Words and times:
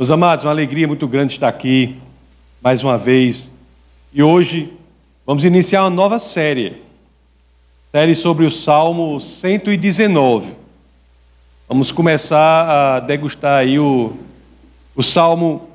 Meus 0.00 0.10
amados, 0.10 0.46
uma 0.46 0.50
alegria 0.50 0.88
muito 0.88 1.06
grande 1.06 1.34
estar 1.34 1.48
aqui 1.48 1.98
mais 2.62 2.82
uma 2.82 2.96
vez. 2.96 3.50
E 4.14 4.22
hoje 4.22 4.72
vamos 5.26 5.44
iniciar 5.44 5.82
uma 5.82 5.90
nova 5.90 6.18
série. 6.18 6.80
Série 7.92 8.14
sobre 8.14 8.46
o 8.46 8.50
Salmo 8.50 9.20
119. 9.20 10.54
Vamos 11.68 11.92
começar 11.92 12.96
a 12.96 13.00
degustar 13.00 13.58
aí 13.58 13.78
o, 13.78 14.16
o 14.96 15.02
Salmo 15.02 15.68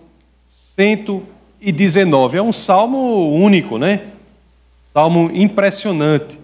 119. 0.75 2.37
É 2.39 2.41
um 2.41 2.51
salmo 2.51 3.31
único, 3.31 3.77
né? 3.77 4.07
Salmo 4.91 5.29
impressionante. 5.35 6.39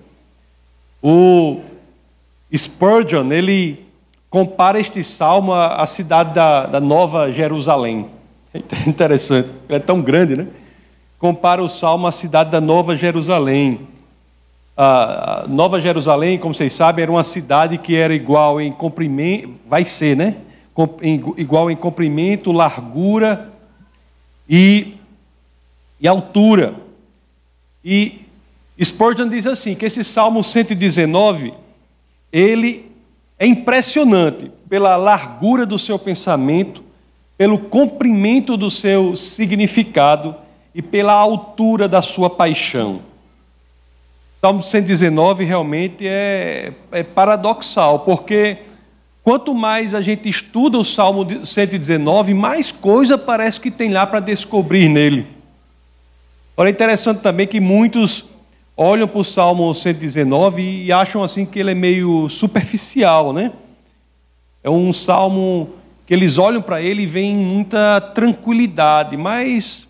O 1.01 1.61
Spurgeon, 2.55 3.31
ele 3.31 3.83
compara 4.31 4.79
este 4.79 5.03
salmo 5.03 5.53
à, 5.53 5.85
cidade 5.85 6.33
da, 6.33 6.65
da 6.65 6.79
Nova 6.79 7.29
Jerusalém. 7.31 8.07
É 8.53 8.89
interessante, 8.89 9.49
é 9.69 9.77
tão 9.77 10.01
grande, 10.01 10.35
né? 10.35 10.47
Compara 11.19 11.61
o 11.61 11.69
salmo 11.69 12.07
à 12.07 12.11
cidade 12.11 12.49
da 12.49 12.59
Nova 12.59 12.95
Jerusalém. 12.95 13.87
A 14.75 15.45
Nova 15.47 15.79
Jerusalém, 15.79 16.37
como 16.37 16.53
vocês 16.53 16.73
sabem, 16.73 17.03
era 17.03 17.11
uma 17.11 17.23
cidade 17.23 17.77
que 17.77 17.95
era 17.95 18.13
igual 18.13 18.59
em 18.59 18.71
comprimento, 18.71 19.53
vai 19.67 19.85
ser, 19.85 20.15
né? 20.15 20.37
Igual 21.37 21.69
em 21.69 21.75
comprimento, 21.75 22.53
largura 22.53 23.51
e, 24.49 24.95
e 25.99 26.07
altura. 26.07 26.73
E 27.83 28.21
Spurgeon 28.81 29.27
diz 29.27 29.45
assim, 29.45 29.75
que 29.75 29.85
esse 29.85 30.03
Salmo 30.05 30.41
119, 30.41 31.53
ele 32.31 32.90
é 33.41 33.47
impressionante 33.47 34.51
pela 34.69 34.95
largura 34.95 35.65
do 35.65 35.79
seu 35.79 35.97
pensamento, 35.97 36.83
pelo 37.35 37.57
comprimento 37.57 38.55
do 38.55 38.69
seu 38.69 39.15
significado 39.15 40.35
e 40.75 40.81
pela 40.83 41.13
altura 41.13 41.87
da 41.87 42.03
sua 42.03 42.29
paixão. 42.29 43.01
Salmo 44.39 44.61
119 44.61 45.43
realmente 45.43 46.07
é, 46.07 46.71
é 46.91 47.01
paradoxal, 47.01 48.01
porque 48.01 48.59
quanto 49.23 49.55
mais 49.55 49.95
a 49.95 50.01
gente 50.01 50.29
estuda 50.29 50.77
o 50.77 50.83
Salmo 50.83 51.43
119, 51.43 52.35
mais 52.35 52.71
coisa 52.71 53.17
parece 53.17 53.59
que 53.59 53.71
tem 53.71 53.89
lá 53.89 54.05
para 54.05 54.19
descobrir 54.19 54.87
nele. 54.87 55.25
Olha, 56.55 56.67
é 56.67 56.71
interessante 56.71 57.21
também 57.21 57.47
que 57.47 57.59
muitos 57.59 58.23
olham 58.81 59.07
para 59.07 59.19
o 59.19 59.23
Salmo 59.23 59.71
119 59.71 60.85
e 60.85 60.91
acham 60.91 61.23
assim 61.23 61.45
que 61.45 61.59
ele 61.59 61.69
é 61.69 61.75
meio 61.75 62.27
superficial, 62.27 63.31
né? 63.31 63.51
É 64.63 64.69
um 64.71 64.91
salmo 64.91 65.69
que 66.07 66.13
eles 66.13 66.39
olham 66.39 66.63
para 66.63 66.81
ele 66.81 67.03
e 67.03 67.05
veem 67.05 67.35
muita 67.35 68.01
tranquilidade, 68.01 69.15
mas 69.15 69.87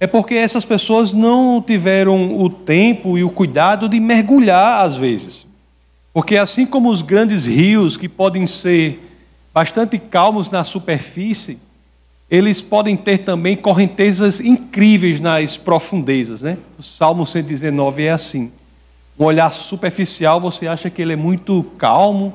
é 0.00 0.06
porque 0.06 0.34
essas 0.34 0.64
pessoas 0.64 1.12
não 1.12 1.62
tiveram 1.62 2.40
o 2.40 2.50
tempo 2.50 3.16
e 3.16 3.22
o 3.22 3.30
cuidado 3.30 3.88
de 3.88 4.00
mergulhar 4.00 4.84
às 4.84 4.96
vezes. 4.96 5.46
Porque 6.12 6.36
assim 6.36 6.66
como 6.66 6.90
os 6.90 7.02
grandes 7.02 7.46
rios 7.46 7.96
que 7.96 8.08
podem 8.08 8.48
ser 8.48 9.00
bastante 9.52 9.96
calmos 9.96 10.50
na 10.50 10.64
superfície, 10.64 11.58
eles 12.34 12.60
podem 12.60 12.96
ter 12.96 13.18
também 13.18 13.56
correntezas 13.56 14.40
incríveis 14.40 15.20
nas 15.20 15.56
profundezas, 15.56 16.42
né? 16.42 16.58
O 16.78 16.82
Salmo 16.82 17.24
119 17.24 18.04
é 18.04 18.10
assim. 18.10 18.50
Um 19.18 19.24
olhar 19.24 19.52
superficial, 19.52 20.40
você 20.40 20.66
acha 20.66 20.90
que 20.90 21.00
ele 21.00 21.12
é 21.12 21.16
muito 21.16 21.62
calmo, 21.78 22.34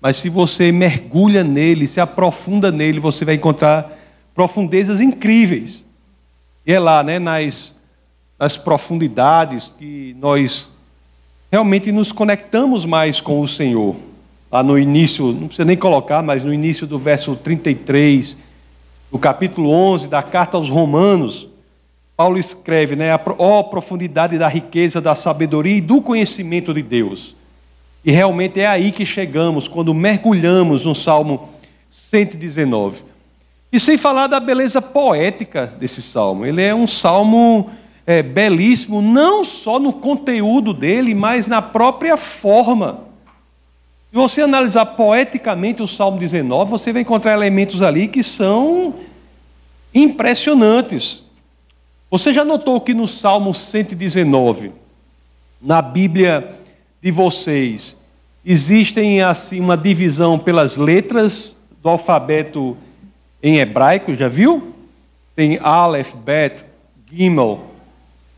mas 0.00 0.16
se 0.16 0.28
você 0.28 0.72
mergulha 0.72 1.44
nele, 1.44 1.86
se 1.86 2.00
aprofunda 2.00 2.72
nele, 2.72 2.98
você 2.98 3.24
vai 3.24 3.36
encontrar 3.36 3.96
profundezas 4.34 5.00
incríveis. 5.00 5.84
E 6.66 6.72
é 6.72 6.80
lá, 6.80 7.02
né, 7.02 7.18
nas, 7.18 7.74
nas 8.38 8.56
profundidades 8.56 9.72
que 9.78 10.16
nós 10.18 10.70
realmente 11.52 11.92
nos 11.92 12.10
conectamos 12.10 12.84
mais 12.84 13.20
com 13.20 13.40
o 13.40 13.46
Senhor. 13.46 13.94
Lá 14.50 14.62
no 14.62 14.78
início, 14.78 15.26
não 15.32 15.46
precisa 15.46 15.64
nem 15.64 15.76
colocar, 15.76 16.22
mas 16.22 16.42
no 16.42 16.52
início 16.52 16.86
do 16.86 16.98
verso 16.98 17.36
33, 17.36 18.36
no 19.12 19.18
capítulo 19.18 19.70
11 19.70 20.08
da 20.08 20.22
carta 20.22 20.56
aos 20.56 20.68
Romanos, 20.68 21.48
Paulo 22.16 22.38
escreve, 22.38 22.96
né, 22.96 23.10
ó 23.38 23.62
profundidade 23.62 24.38
da 24.38 24.48
riqueza, 24.48 25.00
da 25.00 25.14
sabedoria 25.14 25.76
e 25.76 25.80
do 25.80 26.00
conhecimento 26.00 26.72
de 26.72 26.82
Deus. 26.82 27.36
E 28.04 28.10
realmente 28.10 28.60
é 28.60 28.66
aí 28.66 28.92
que 28.92 29.04
chegamos, 29.04 29.68
quando 29.68 29.92
mergulhamos 29.92 30.86
no 30.86 30.94
Salmo 30.94 31.50
119. 31.90 33.04
E 33.72 33.80
sem 33.80 33.96
falar 33.96 34.28
da 34.28 34.40
beleza 34.40 34.80
poética 34.80 35.66
desse 35.66 36.00
salmo. 36.00 36.46
Ele 36.46 36.62
é 36.62 36.74
um 36.74 36.86
salmo 36.86 37.70
é, 38.06 38.22
belíssimo, 38.22 39.02
não 39.02 39.42
só 39.44 39.78
no 39.78 39.92
conteúdo 39.92 40.72
dele, 40.72 41.14
mas 41.14 41.46
na 41.46 41.60
própria 41.60 42.16
forma. 42.16 43.05
Se 44.08 44.14
você 44.14 44.42
analisar 44.42 44.86
poeticamente 44.86 45.82
o 45.82 45.88
Salmo 45.88 46.18
19, 46.18 46.70
você 46.70 46.92
vai 46.92 47.02
encontrar 47.02 47.32
elementos 47.32 47.82
ali 47.82 48.06
que 48.06 48.22
são 48.22 48.94
impressionantes. 49.92 51.24
Você 52.10 52.32
já 52.32 52.44
notou 52.44 52.80
que 52.80 52.94
no 52.94 53.08
Salmo 53.08 53.52
119, 53.52 54.70
na 55.60 55.82
Bíblia 55.82 56.54
de 57.02 57.10
vocês, 57.10 57.96
existem 58.44 59.22
assim 59.22 59.58
uma 59.58 59.76
divisão 59.76 60.38
pelas 60.38 60.76
letras 60.76 61.54
do 61.82 61.88
alfabeto 61.88 62.76
em 63.42 63.58
hebraico, 63.58 64.14
já 64.14 64.28
viu? 64.28 64.72
Tem 65.34 65.58
Aleph, 65.60 66.14
Bet, 66.14 66.64
Gimel. 67.12 67.60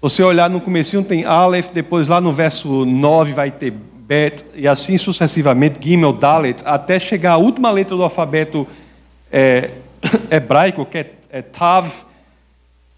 Você 0.01 0.23
olhar 0.23 0.49
no 0.49 0.61
comecinho 0.61 1.05
tem 1.05 1.25
Aleph, 1.27 1.69
depois 1.69 2.09
lá 2.09 2.21
no 2.21 2.33
verso 2.33 2.87
9 2.87 3.33
vai 3.35 3.51
ter 3.51 3.75
Bet, 4.09 4.43
e 4.55 4.67
assim 4.67 4.97
sucessivamente, 4.97 5.79
Gimel, 5.79 6.15
Dalet, 6.15 6.63
até 6.65 6.99
chegar 6.99 7.33
à 7.33 7.37
última 7.37 7.71
letra 7.71 7.95
do 7.95 8.03
alfabeto 8.03 8.67
é, 9.31 9.73
hebraico, 10.33 10.87
que 10.87 10.97
é, 10.97 11.11
é 11.31 11.43
Tav, 11.43 11.91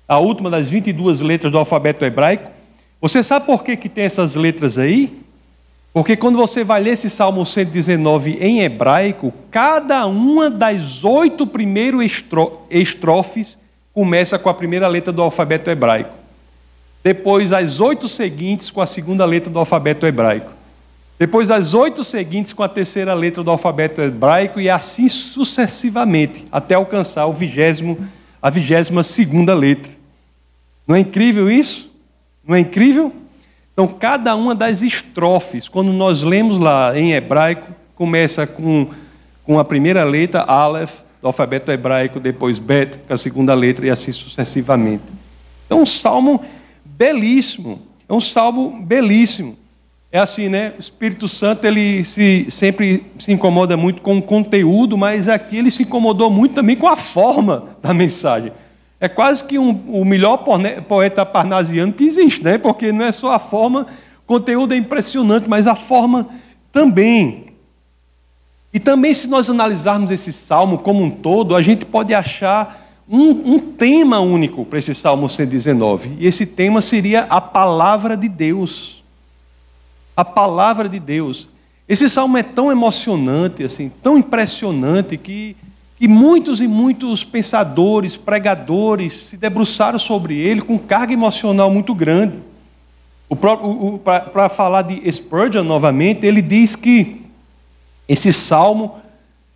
a 0.07 0.19
última 0.21 0.49
das 0.49 0.71
22 0.71 1.21
letras 1.21 1.51
do 1.51 1.59
alfabeto 1.59 2.05
hebraico. 2.05 2.49
Você 3.01 3.25
sabe 3.25 3.45
por 3.45 3.65
que, 3.65 3.77
que 3.77 3.89
tem 3.89 4.05
essas 4.05 4.37
letras 4.37 4.79
aí? 4.79 5.19
Porque 5.93 6.17
quando 6.17 6.39
você 6.39 6.63
vai 6.63 6.81
ler 6.81 6.93
esse 6.93 7.11
Salmo 7.11 7.45
119 7.45 8.39
em 8.41 8.61
hebraico, 8.61 9.35
cada 9.51 10.07
uma 10.07 10.49
das 10.49 11.03
oito 11.03 11.45
primeiros 11.45 12.23
estrofes 12.71 13.59
começa 13.93 14.39
com 14.39 14.49
a 14.49 14.55
primeira 14.55 14.87
letra 14.87 15.13
do 15.13 15.23
alfabeto 15.23 15.69
hebraico. 15.71 16.13
Depois, 17.03 17.53
as 17.53 17.81
oito 17.81 18.07
seguintes 18.07 18.71
com 18.71 18.81
a 18.81 18.87
segunda 18.87 19.25
letra 19.25 19.51
do 19.51 19.59
alfabeto 19.59 20.07
hebraico. 20.07 20.60
Depois 21.21 21.51
as 21.51 21.75
oito 21.75 22.03
seguintes 22.03 22.55
com 22.55 22.63
a 22.63 22.69
terceira 22.69 23.13
letra 23.13 23.45
do 23.45 23.51
alfabeto 23.51 24.01
hebraico 24.01 24.59
e 24.59 24.71
assim 24.71 25.07
sucessivamente, 25.07 26.47
até 26.51 26.75
alcançar 26.75 27.27
o 27.27 27.33
vigésimo, 27.35 27.99
a 28.41 28.49
vigésima 28.49 29.03
segunda 29.03 29.53
letra. 29.53 29.93
Não 30.89 30.97
é 30.97 31.01
incrível 31.01 31.51
isso? 31.51 31.93
Não 32.43 32.57
é 32.57 32.61
incrível? 32.61 33.13
Então, 33.75 33.87
cada 33.87 34.35
uma 34.35 34.55
das 34.55 34.81
estrofes, 34.81 35.69
quando 35.69 35.93
nós 35.93 36.23
lemos 36.23 36.59
lá 36.59 36.99
em 36.99 37.13
hebraico, 37.13 37.71
começa 37.95 38.47
com, 38.47 38.89
com 39.45 39.59
a 39.59 39.65
primeira 39.65 40.03
letra, 40.05 40.41
Aleph, 40.41 41.01
do 41.21 41.27
alfabeto 41.27 41.71
hebraico, 41.71 42.19
depois 42.19 42.59
Bet, 42.59 42.99
com 42.99 43.13
a 43.13 43.19
segunda 43.19 43.53
letra, 43.53 43.87
e 43.87 43.91
assim 43.91 44.11
sucessivamente. 44.11 45.05
É 45.69 45.75
um 45.75 45.85
salmo 45.85 46.43
belíssimo. 46.83 47.83
É 48.09 48.13
um 48.15 48.23
salmo 48.23 48.81
belíssimo. 48.81 49.59
É 50.13 50.19
assim, 50.19 50.49
né? 50.49 50.75
O 50.77 50.81
Espírito 50.81 51.29
Santo 51.29 51.65
ele 51.65 52.03
se, 52.03 52.47
sempre 52.51 53.07
se 53.17 53.31
incomoda 53.31 53.77
muito 53.77 54.03
com 54.03 54.19
o 54.19 54.23
conteúdo, 54.23 54.99
mas 54.99 55.29
aqui 55.29 55.57
ele 55.57 55.71
se 55.71 55.85
incomodou 55.85 56.29
muito 56.29 56.55
também 56.55 56.75
com 56.75 56.89
a 56.89 56.97
forma 56.97 57.77
da 57.81 57.95
mensagem. 57.95 58.53
É 58.99 59.09
quase 59.09 59.45
que 59.45 59.57
um, 59.57 59.71
o 59.71 60.05
melhor 60.05 60.45
poeta 60.89 61.25
parnasiano 61.25 61.93
que 61.93 62.05
existe, 62.05 62.43
né? 62.43 62.59
Porque 62.59 62.91
não 62.91 63.05
é 63.05 63.13
só 63.13 63.33
a 63.33 63.39
forma, 63.39 63.87
o 64.25 64.27
conteúdo 64.27 64.75
é 64.75 64.77
impressionante, 64.77 65.49
mas 65.49 65.69
a 65.69 65.77
forma 65.77 66.29
também. 66.73 67.47
E 68.75 68.81
também, 68.81 69.15
se 69.15 69.29
nós 69.29 69.49
analisarmos 69.49 70.11
esse 70.11 70.33
salmo 70.33 70.79
como 70.79 71.05
um 71.05 71.11
todo, 71.11 71.55
a 71.55 71.63
gente 71.63 71.85
pode 71.85 72.13
achar 72.13 72.89
um, 73.09 73.55
um 73.55 73.59
tema 73.59 74.19
único 74.19 74.65
para 74.65 74.81
esse 74.81 74.95
salmo 74.95 75.29
119. 75.29 76.17
E 76.19 76.27
esse 76.27 76.47
tema 76.47 76.81
seria 76.81 77.23
a 77.23 77.41
palavra 77.41 78.17
de 78.17 78.29
Deus 78.29 79.00
a 80.17 80.25
palavra 80.25 80.89
de 80.89 80.99
Deus. 80.99 81.49
Esse 81.89 82.09
salmo 82.09 82.39
é 82.39 82.43
tão 82.43 82.71
emocionante, 82.71 83.65
assim, 83.65 83.91
tão 84.03 84.17
impressionante, 84.17 85.17
que, 85.17 85.57
que 85.99 86.07
muitos 86.07 86.61
e 86.61 86.69
muitos 86.69 87.25
pensadores, 87.25 88.17
pregadores 88.17 89.13
se 89.13 89.37
debruçaram 89.37 89.99
sobre 89.99 90.37
ele 90.39 90.63
com 90.63 90.79
carga 90.79 91.13
emocional 91.13 91.71
muito 91.71 91.95
grande. 91.95 92.39
Para 94.35 94.49
falar 94.49 94.83
de 94.83 95.11
Spurgeon 95.11 95.65
novamente, 95.65 96.27
ele 96.27 96.43
diz 96.43 96.75
que 96.77 97.23
esse 98.09 98.33
salmo 98.33 98.97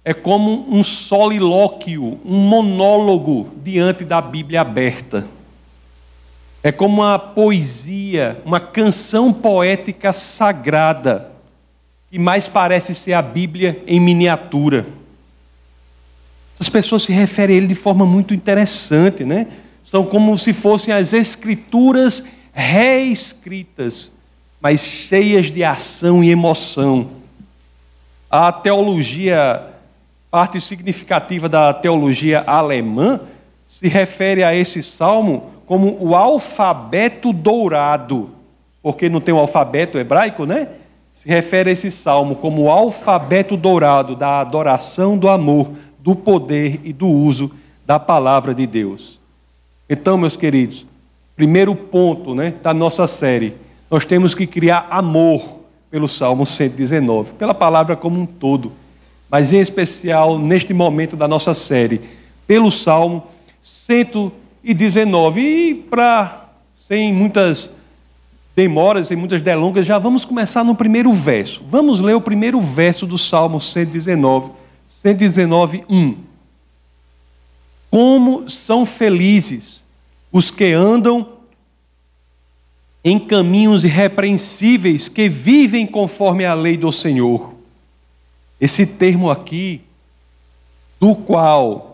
é 0.05 0.13
como 0.13 0.67
um 0.69 0.85
solilóquio, 0.85 2.21
um 2.25 2.39
monólogo 2.39 3.49
diante 3.65 4.05
da 4.05 4.21
Bíblia 4.21 4.61
aberta. 4.61 5.27
É 6.67 6.73
como 6.73 7.03
uma 7.03 7.19
poesia, 7.19 8.41
uma 8.43 8.59
canção 8.59 9.31
poética 9.35 10.15
sagrada, 10.15 11.31
que 12.11 12.19
mais 12.19 12.49
parece 12.49 12.95
ser 12.95 13.13
a 13.13 13.21
Bíblia 13.21 13.83
em 13.87 14.01
miniatura. 14.01 14.87
As 16.59 16.71
pessoas 16.71 17.03
se 17.03 17.13
referem 17.13 17.55
a 17.55 17.59
ele 17.59 17.67
de 17.67 17.75
forma 17.75 18.07
muito 18.07 18.33
interessante, 18.33 19.27
né? 19.27 19.47
São 19.85 20.07
como 20.07 20.39
se 20.39 20.55
fossem 20.55 20.95
as 20.95 21.13
escrituras 21.13 22.25
reescritas, 22.51 24.11
mas 24.59 24.81
cheias 24.81 25.51
de 25.51 25.63
ação 25.63 26.25
e 26.25 26.31
emoção. 26.31 27.11
A 28.31 28.51
teologia 28.51 29.63
parte 30.31 30.59
significativa 30.63 31.47
da 31.47 31.75
teologia 31.75 32.43
alemã 32.47 33.21
se 33.69 33.87
refere 33.87 34.43
a 34.43 34.55
esse 34.55 34.83
salmo 34.83 35.54
como 35.67 35.97
o 36.01 36.15
alfabeto 36.15 37.33
dourado, 37.33 38.31
porque 38.83 39.09
não 39.09 39.21
tem 39.21 39.35
o 39.35 39.39
alfabeto 39.39 39.99
hebraico, 39.99 40.45
né? 40.45 40.69
Se 41.13 41.29
refere 41.29 41.71
a 41.71 41.73
esse 41.73 41.91
salmo 41.91 42.37
como 42.37 42.63
o 42.63 42.71
alfabeto 42.71 43.57
dourado 43.57 44.17
da 44.17 44.41
adoração 44.41 45.17
do 45.17 45.29
amor, 45.29 45.71
do 45.99 46.15
poder 46.15 46.81
e 46.85 46.93
do 46.93 47.09
uso 47.09 47.51
da 47.87 47.99
palavra 47.99 48.55
de 48.55 48.67
Deus. 48.67 49.21
Então, 49.89 50.17
meus 50.17 50.37
queridos, 50.37 50.87
primeiro 51.37 51.75
ponto 51.75 52.35
né, 52.35 52.55
da 52.63 52.75
nossa 52.75 53.07
série, 53.07 53.57
nós 53.91 54.05
temos 54.05 54.35
que 54.35 54.47
criar 54.47 54.87
amor 54.91 55.61
pelo 55.91 56.09
Salmo 56.09 56.45
119, 56.45 57.35
pela 57.35 57.55
palavra 57.55 57.95
como 57.95 58.21
um 58.21 58.27
todo 58.27 58.73
mas 59.35 59.53
em 59.53 59.59
especial 59.59 60.39
neste 60.39 60.73
momento 60.73 61.17
da 61.17 61.27
nossa 61.27 61.55
série, 61.55 62.01
pelo 62.47 62.71
Salmo 62.71 63.25
119. 63.61 64.44
E 64.65 65.85
para, 65.91 66.49
sem 66.75 67.13
muitas 67.13 67.71
demoras, 68.57 69.09
sem 69.09 69.17
muitas 69.17 69.43
delongas, 69.43 69.85
já 69.85 69.99
vamos 69.99 70.25
começar 70.25 70.65
no 70.65 70.75
primeiro 70.75 71.13
verso. 71.13 71.63
Vamos 71.69 72.01
ler 72.01 72.15
o 72.15 72.21
primeiro 72.21 72.59
verso 72.61 73.07
do 73.07 73.19
Salmo 73.19 73.61
119, 73.61 74.53
119, 74.89 75.85
1. 75.89 76.17
Como 77.91 78.49
são 78.49 78.87
felizes 78.87 79.85
os 80.33 80.51
que 80.51 80.73
andam 80.73 81.35
em 83.05 83.19
caminhos 83.19 83.85
irrepreensíveis, 83.85 85.09
que 85.09 85.29
vivem 85.29 85.87
conforme 85.87 86.47
a 86.47 86.55
lei 86.55 86.79
do 86.79 86.91
Senhor. 86.91 87.53
Esse 88.59 88.87
termo 88.87 89.31
aqui, 89.31 89.83
do 90.99 91.15
qual 91.15 91.94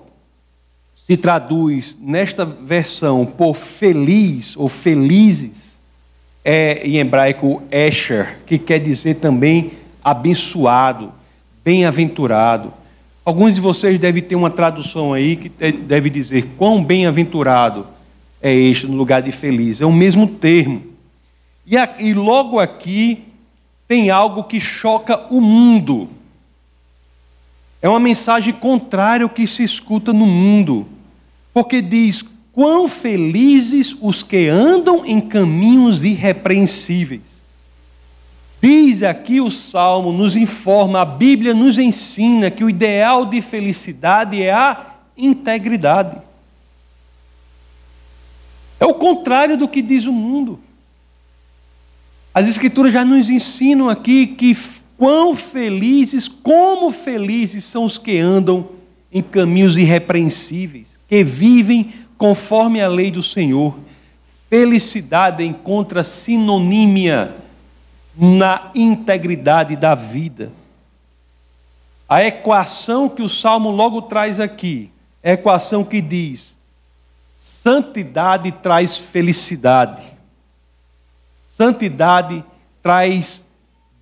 se 1.11 1.17
traduz 1.17 1.99
nesta 2.01 2.45
versão 2.45 3.27
por 3.27 3.55
feliz 3.55 4.57
ou 4.57 4.69
felizes, 4.69 5.81
é 6.45 6.87
em 6.87 6.99
hebraico 6.99 7.61
Esher, 7.69 8.39
que 8.47 8.57
quer 8.57 8.79
dizer 8.79 9.17
também 9.17 9.73
abençoado, 10.05 11.13
bem-aventurado. 11.65 12.73
Alguns 13.25 13.57
de 13.57 13.61
vocês 13.61 13.99
devem 13.99 14.23
ter 14.23 14.37
uma 14.37 14.51
tradução 14.51 15.13
aí 15.13 15.35
que 15.35 15.49
deve 15.49 16.11
dizer 16.11 16.47
quão 16.57 16.81
bem-aventurado 16.81 17.89
é 18.41 18.55
este 18.55 18.87
no 18.87 18.97
lugar 18.97 19.21
de 19.21 19.33
feliz. 19.33 19.81
É 19.81 19.87
o 19.87 19.93
mesmo 19.93 20.29
termo. 20.29 20.81
E, 21.67 21.77
aqui, 21.77 22.15
logo 22.15 22.61
aqui 22.61 23.25
tem 23.89 24.11
algo 24.11 24.45
que 24.45 24.61
choca 24.61 25.27
o 25.29 25.41
mundo. 25.41 26.09
É 27.83 27.89
uma 27.89 27.99
mensagem 27.99 28.55
contrária 28.55 29.25
ao 29.25 29.29
que 29.29 29.45
se 29.49 29.65
escuta 29.65 30.13
no 30.13 30.25
mundo, 30.25 30.87
porque 31.53 31.81
diz: 31.83 32.25
quão 32.53 32.89
felizes 32.89 33.97
os 34.01 34.23
que 34.23 34.49
andam 34.49 35.05
em 35.05 35.21
caminhos 35.21 36.05
irrepreensíveis. 36.05 37.41
Diz 38.63 39.03
aqui 39.03 39.41
o 39.41 39.51
Salmo, 39.51 40.13
nos 40.13 40.37
informa, 40.37 41.01
a 41.01 41.05
Bíblia 41.05 41.55
nos 41.55 41.79
ensina 41.79 42.51
que 42.51 42.63
o 42.63 42.69
ideal 42.69 43.25
de 43.25 43.41
felicidade 43.41 44.43
é 44.43 44.53
a 44.53 44.97
integridade. 45.17 46.19
É 48.79 48.85
o 48.85 48.95
contrário 48.95 49.57
do 49.57 49.67
que 49.67 49.81
diz 49.81 50.07
o 50.07 50.13
mundo. 50.13 50.61
As 52.35 52.47
Escrituras 52.47 52.93
já 52.93 53.05
nos 53.05 53.31
ensinam 53.31 53.89
aqui 53.89 54.27
que 54.27 54.55
Quão 55.01 55.35
felizes, 55.35 56.29
como 56.29 56.91
felizes 56.91 57.65
são 57.65 57.87
os 57.87 57.97
que 57.97 58.19
andam 58.19 58.69
em 59.11 59.23
caminhos 59.23 59.79
irrepreensíveis, 59.79 61.00
que 61.11 61.25
vivem 61.25 61.93
conforme 62.17 62.81
a 62.81 62.87
lei 62.87 63.11
do 63.11 63.23
Senhor. 63.23 63.77
Felicidade 64.49 65.45
encontra 65.45 66.05
sinonímia 66.05 67.35
na 68.17 68.71
integridade 68.75 69.75
da 69.75 69.97
vida. 69.97 70.53
A 72.09 72.25
equação 72.25 73.09
que 73.09 73.23
o 73.23 73.29
Salmo 73.29 73.71
logo 73.71 74.03
traz 74.03 74.39
aqui 74.39 74.91
é 75.23 75.33
a 75.33 75.35
equação 75.35 75.85
que 75.85 76.01
diz: 76.01 76.57
santidade 77.37 78.53
traz 78.53 78.97
felicidade, 78.97 80.03
santidade 81.49 82.45
traz 82.81 83.45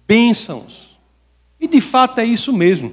bênçãos. 0.06 0.98
E 1.58 1.66
de 1.66 1.80
fato 1.80 2.20
é 2.20 2.24
isso 2.24 2.52
mesmo. 2.52 2.92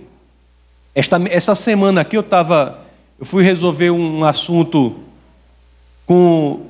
Esta, 0.94 1.18
essa 1.29 1.53
semana 1.53 2.01
aqui 2.01 2.15
eu 2.15 2.21
estava. 2.21 2.84
Eu 3.19 3.25
fui 3.25 3.44
resolver 3.44 3.91
um 3.91 4.25
assunto 4.25 4.95
com 6.06 6.51
o 6.51 6.65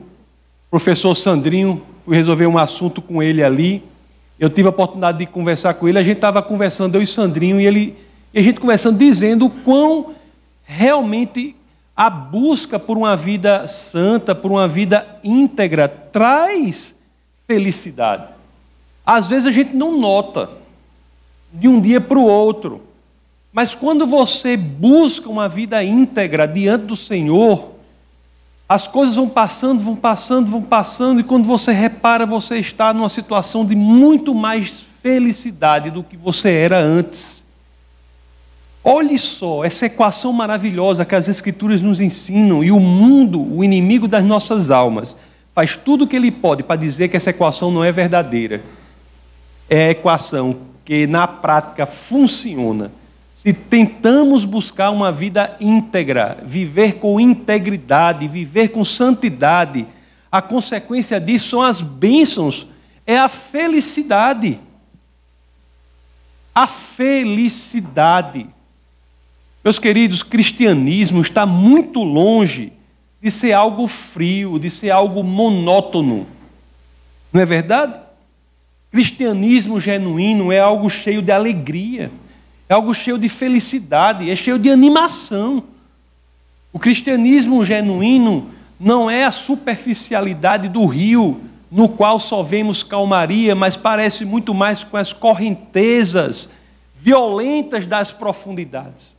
professor 0.70 1.16
Sandrinho, 1.16 1.82
fui 2.06 2.16
resolver 2.16 2.46
um 2.46 2.58
assunto 2.58 3.02
com 3.02 3.22
ele 3.22 3.44
ali. 3.44 3.84
Eu 4.40 4.50
tive 4.50 4.68
a 4.68 4.70
oportunidade 4.70 5.18
de 5.18 5.26
conversar 5.26 5.74
com 5.74 5.88
ele, 5.88 5.98
a 5.98 6.04
gente 6.04 6.18
estava 6.18 6.44
conversando, 6.44 6.96
eu 6.96 7.02
e 7.02 7.08
Sandrinho, 7.08 7.60
e, 7.60 7.66
ele, 7.66 7.96
e 8.34 8.40
a 8.40 8.42
gente 8.44 8.60
conversando, 8.60 8.98
dizendo 8.98 9.46
o 9.46 9.50
quão 9.50 10.14
realmente 10.64 11.56
a 11.96 12.10
busca 12.10 12.78
por 12.78 12.98
uma 12.98 13.16
vida 13.16 13.68
santa, 13.68 14.36
por 14.36 14.52
uma 14.52 14.68
vida 14.68 15.20
íntegra, 15.24 15.88
traz 15.88 16.94
felicidade. 17.48 18.28
Às 19.06 19.30
vezes 19.30 19.48
a 19.48 19.52
gente 19.52 19.74
não 19.76 19.98
nota 19.98 20.50
de 21.54 21.68
um 21.68 21.80
dia 21.80 22.02
para 22.02 22.20
o 22.20 22.26
outro. 22.26 22.82
Mas 23.56 23.74
quando 23.74 24.06
você 24.06 24.58
busca 24.58 25.30
uma 25.30 25.48
vida 25.48 25.82
íntegra 25.82 26.46
diante 26.46 26.88
do 26.88 26.96
Senhor, 26.98 27.72
as 28.68 28.86
coisas 28.86 29.16
vão 29.16 29.30
passando, 29.30 29.82
vão 29.82 29.96
passando, 29.96 30.52
vão 30.52 30.62
passando, 30.62 31.22
e 31.22 31.24
quando 31.24 31.46
você 31.46 31.72
repara, 31.72 32.26
você 32.26 32.58
está 32.58 32.94
numa 32.94 33.08
situação 33.08 33.66
de 33.66 33.74
muito 33.74 34.36
mais 34.36 34.86
felicidade 35.02 35.90
do 35.90 36.04
que 36.04 36.18
você 36.18 36.50
era 36.50 36.78
antes. 36.78 37.46
Olhe 38.84 39.18
só 39.18 39.64
essa 39.64 39.86
equação 39.86 40.34
maravilhosa 40.34 41.06
que 41.06 41.16
as 41.16 41.30
Escrituras 41.30 41.82
nos 41.82 42.02
ensinam, 42.02 42.62
e 42.62 42.74
o 42.74 42.80
mundo, 42.82 43.42
o 43.42 43.64
inimigo 43.64 44.06
das 44.06 44.26
nossas 44.26 44.70
almas, 44.70 45.16
faz 45.54 45.78
tudo 45.78 46.04
o 46.04 46.08
que 46.08 46.18
ele 46.18 46.30
pode 46.30 46.62
para 46.62 46.76
dizer 46.76 47.08
que 47.08 47.16
essa 47.16 47.30
equação 47.30 47.72
não 47.72 47.86
é 47.86 47.92
verdadeira. 47.94 48.62
É 49.70 49.88
a 49.88 49.92
equação 49.92 50.58
que 50.84 51.08
na 51.08 51.26
prática 51.26 51.86
funciona. 51.86 52.92
Se 53.46 53.54
tentamos 53.54 54.44
buscar 54.44 54.90
uma 54.90 55.12
vida 55.12 55.56
íntegra, 55.60 56.44
viver 56.44 56.94
com 56.94 57.20
integridade, 57.20 58.28
viver 58.28 58.70
com 58.70 58.84
santidade, 58.84 59.86
a 60.32 60.42
consequência 60.42 61.22
disso 61.22 61.50
são 61.50 61.62
as 61.62 61.80
bênçãos, 61.80 62.66
é 63.06 63.20
a 63.20 63.30
felicidade. 63.30 64.58
A 66.56 66.66
felicidade. 66.66 68.48
Meus 69.64 69.78
queridos, 69.78 70.24
cristianismo 70.24 71.22
está 71.22 71.46
muito 71.46 72.02
longe 72.02 72.74
de 73.22 73.30
ser 73.30 73.52
algo 73.52 73.86
frio, 73.86 74.58
de 74.58 74.72
ser 74.72 74.90
algo 74.90 75.24
monótono. 75.24 76.26
Não 77.32 77.40
é 77.40 77.46
verdade? 77.46 78.00
Cristianismo 78.90 79.80
genuíno 79.80 80.52
é 80.52 80.60
algo 80.60 80.90
cheio 80.90 81.22
de 81.22 81.32
alegria, 81.32 82.12
é 82.68 82.74
algo 82.74 82.94
cheio 82.94 83.18
de 83.18 83.30
felicidade, 83.30 84.30
é 84.30 84.36
cheio 84.36 84.58
de 84.58 84.70
animação. 84.70 85.64
O 86.74 86.80
cristianismo 86.80 87.64
genuíno 87.64 88.50
não 88.80 89.10
é 89.10 89.24
a 89.24 89.32
superficialidade 89.32 90.68
do 90.68 90.86
rio, 90.86 91.42
no 91.72 91.90
qual 91.90 92.20
só 92.20 92.42
vemos 92.42 92.84
calmaria, 92.84 93.54
mas 93.56 93.78
parece 93.78 94.26
muito 94.26 94.54
mais 94.54 94.84
com 94.84 94.98
as 94.98 95.14
correntezas 95.14 96.50
violentas 96.96 97.86
das 97.86 98.12
profundidades. 98.12 99.16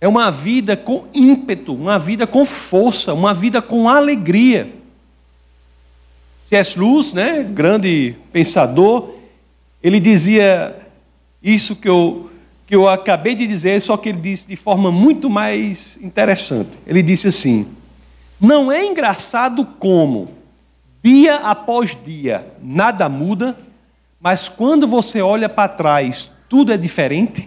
É 0.00 0.08
uma 0.08 0.32
vida 0.32 0.76
com 0.76 1.06
ímpeto, 1.14 1.72
uma 1.72 1.96
vida 1.96 2.26
com 2.26 2.44
força, 2.44 3.14
uma 3.14 3.32
vida 3.32 3.62
com 3.62 3.88
alegria. 3.88 4.72
C.S. 6.46 6.76
Lewis, 6.76 7.12
né, 7.12 7.44
grande 7.44 8.16
pensador, 8.32 9.10
ele 9.80 10.00
dizia 10.00 10.76
isso 11.40 11.76
que 11.76 11.88
eu, 11.88 12.31
que 12.72 12.76
eu 12.76 12.88
acabei 12.88 13.34
de 13.34 13.46
dizer, 13.46 13.82
só 13.82 13.98
que 13.98 14.08
ele 14.08 14.18
disse 14.18 14.48
de 14.48 14.56
forma 14.56 14.90
muito 14.90 15.28
mais 15.28 15.98
interessante. 16.00 16.78
Ele 16.86 17.02
disse 17.02 17.28
assim: 17.28 17.66
Não 18.40 18.72
é 18.72 18.86
engraçado 18.86 19.66
como, 19.78 20.30
dia 21.04 21.36
após 21.36 21.94
dia, 22.02 22.46
nada 22.62 23.10
muda, 23.10 23.54
mas 24.18 24.48
quando 24.48 24.88
você 24.88 25.20
olha 25.20 25.50
para 25.50 25.68
trás, 25.68 26.30
tudo 26.48 26.72
é 26.72 26.78
diferente? 26.78 27.46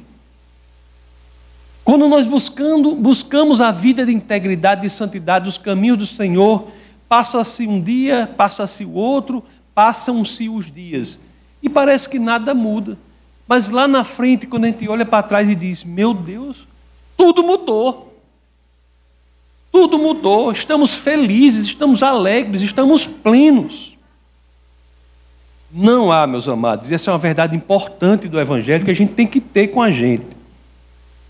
Quando 1.83 2.07
nós 2.07 2.27
buscando, 2.27 2.93
buscamos 2.93 3.61
a 3.61 3.71
vida 3.71 4.05
de 4.05 4.13
integridade 4.13 4.85
e 4.85 4.91
santidade, 4.91 5.49
os 5.49 5.57
caminhos 5.57 5.97
do 5.97 6.05
Senhor, 6.05 6.67
passa-se 7.09 7.65
um 7.65 7.81
dia, 7.81 8.29
passa-se 8.37 8.85
o 8.85 8.93
outro, 8.93 9.43
passam-se 9.73 10.47
os 10.47 10.71
dias. 10.71 11.19
E 11.63 11.67
parece 11.67 12.07
que 12.07 12.19
nada 12.19 12.53
muda. 12.53 12.95
Mas 13.47 13.69
lá 13.69 13.87
na 13.87 14.03
frente, 14.03 14.47
quando 14.47 14.65
a 14.65 14.67
gente 14.67 14.87
olha 14.87 15.05
para 15.05 15.23
trás 15.23 15.47
e 15.47 15.55
diz: 15.55 15.83
Meu 15.83 16.13
Deus, 16.13 16.65
tudo 17.15 17.43
mudou. 17.43 18.13
Tudo 19.71 19.99
mudou. 19.99 20.51
Estamos 20.51 20.95
felizes, 20.95 21.65
estamos 21.65 22.01
alegres, 22.01 22.61
estamos 22.61 23.05
plenos. 23.05 23.95
Não 25.71 26.11
há, 26.11 26.25
meus 26.25 26.47
amados, 26.47 26.91
essa 26.91 27.11
é 27.11 27.13
uma 27.13 27.19
verdade 27.19 27.55
importante 27.55 28.29
do 28.29 28.39
Evangelho 28.39 28.85
que 28.85 28.91
a 28.91 28.95
gente 28.95 29.13
tem 29.13 29.27
que 29.27 29.41
ter 29.41 29.67
com 29.67 29.81
a 29.81 29.91
gente. 29.91 30.25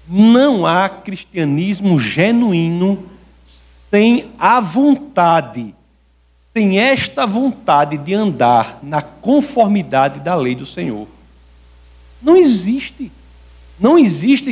Não 0.07 0.67
há 0.67 0.87
cristianismo 0.87 1.97
genuíno 1.97 3.09
sem 3.89 4.29
a 4.37 4.59
vontade, 4.59 5.73
sem 6.53 6.79
esta 6.79 7.25
vontade 7.25 7.97
de 7.97 8.13
andar 8.13 8.77
na 8.83 9.01
conformidade 9.01 10.19
da 10.19 10.35
lei 10.35 10.53
do 10.53 10.65
Senhor. 10.65 11.07
Não 12.25 12.35
existe. 12.35 13.11
Não 13.79 13.97
existe 13.97 14.51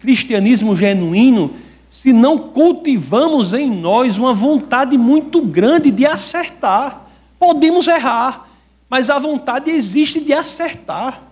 cristianismo 0.00 0.74
genuíno 0.74 1.54
se 1.88 2.12
não 2.12 2.38
cultivamos 2.38 3.52
em 3.52 3.70
nós 3.70 4.16
uma 4.16 4.32
vontade 4.32 4.96
muito 4.96 5.42
grande 5.42 5.90
de 5.90 6.06
acertar. 6.06 7.08
Podemos 7.38 7.86
errar, 7.86 8.48
mas 8.88 9.10
a 9.10 9.18
vontade 9.18 9.70
existe 9.70 10.20
de 10.20 10.32
acertar. 10.32 11.22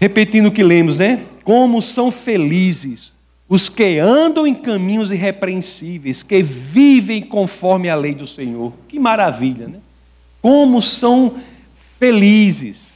Repetindo 0.00 0.46
o 0.46 0.52
que 0.52 0.62
lemos, 0.62 0.98
né? 0.98 1.24
Como 1.44 1.80
são 1.80 2.10
felizes 2.10 3.14
os 3.48 3.68
que 3.68 3.98
andam 3.98 4.46
em 4.46 4.54
caminhos 4.54 5.10
irrepreensíveis, 5.10 6.22
que 6.22 6.42
vivem 6.42 7.22
conforme 7.22 7.88
a 7.88 7.94
lei 7.94 8.14
do 8.14 8.26
Senhor. 8.26 8.72
Que 8.88 8.98
maravilha, 8.98 9.68
né? 9.68 9.78
Como 10.40 10.80
são 10.80 11.34
felizes. 11.98 12.93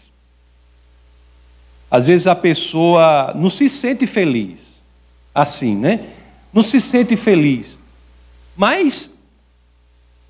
Às 1.90 2.06
vezes 2.06 2.26
a 2.26 2.34
pessoa 2.34 3.32
não 3.34 3.48
se 3.48 3.68
sente 3.68 4.06
feliz, 4.06 4.82
assim, 5.34 5.74
né? 5.74 6.06
Não 6.52 6.62
se 6.62 6.80
sente 6.80 7.16
feliz. 7.16 7.80
Mas 8.56 9.10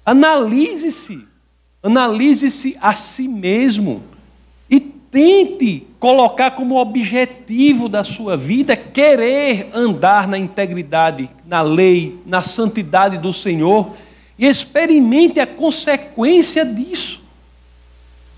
analise-se, 0.05 1.27
analise-se 1.83 2.77
a 2.81 2.95
si 2.95 3.27
mesmo 3.27 4.03
tente 5.11 5.87
colocar 5.99 6.53
como 6.53 6.77
objetivo 6.77 7.89
da 7.89 8.05
sua 8.05 8.37
vida 8.37 8.77
querer 8.77 9.69
andar 9.73 10.29
na 10.29 10.39
integridade, 10.39 11.31
na 11.47 11.63
lei, 11.63 12.21
na 12.27 12.43
santidade 12.43 13.17
do 13.19 13.33
Senhor 13.33 13.93
e 14.39 14.47
experimente 14.47 15.41
a 15.41 15.47
consequência 15.47 16.65
disso. 16.65 17.18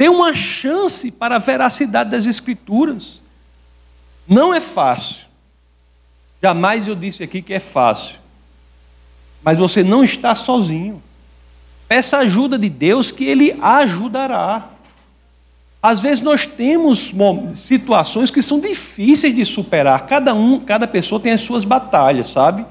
Dê 0.00 0.08
uma 0.08 0.34
chance 0.34 1.10
para 1.10 1.36
a 1.36 1.38
veracidade 1.38 2.08
das 2.08 2.24
Escrituras. 2.24 3.20
Não 4.26 4.54
é 4.54 4.58
fácil. 4.58 5.26
Jamais 6.42 6.88
eu 6.88 6.94
disse 6.94 7.22
aqui 7.22 7.42
que 7.42 7.52
é 7.52 7.60
fácil. 7.60 8.16
Mas 9.42 9.58
você 9.58 9.84
não 9.84 10.02
está 10.02 10.34
sozinho. 10.34 11.02
Peça 11.86 12.16
ajuda 12.16 12.58
de 12.58 12.70
Deus 12.70 13.12
que 13.12 13.26
Ele 13.26 13.54
ajudará. 13.60 14.70
Às 15.82 16.00
vezes 16.00 16.22
nós 16.22 16.46
temos 16.46 17.12
situações 17.52 18.30
que 18.30 18.40
são 18.40 18.58
difíceis 18.58 19.36
de 19.36 19.44
superar. 19.44 20.06
Cada 20.06 20.32
um, 20.32 20.60
cada 20.60 20.88
pessoa 20.88 21.20
tem 21.20 21.32
as 21.32 21.42
suas 21.42 21.66
batalhas, 21.66 22.28
sabe? 22.28 22.64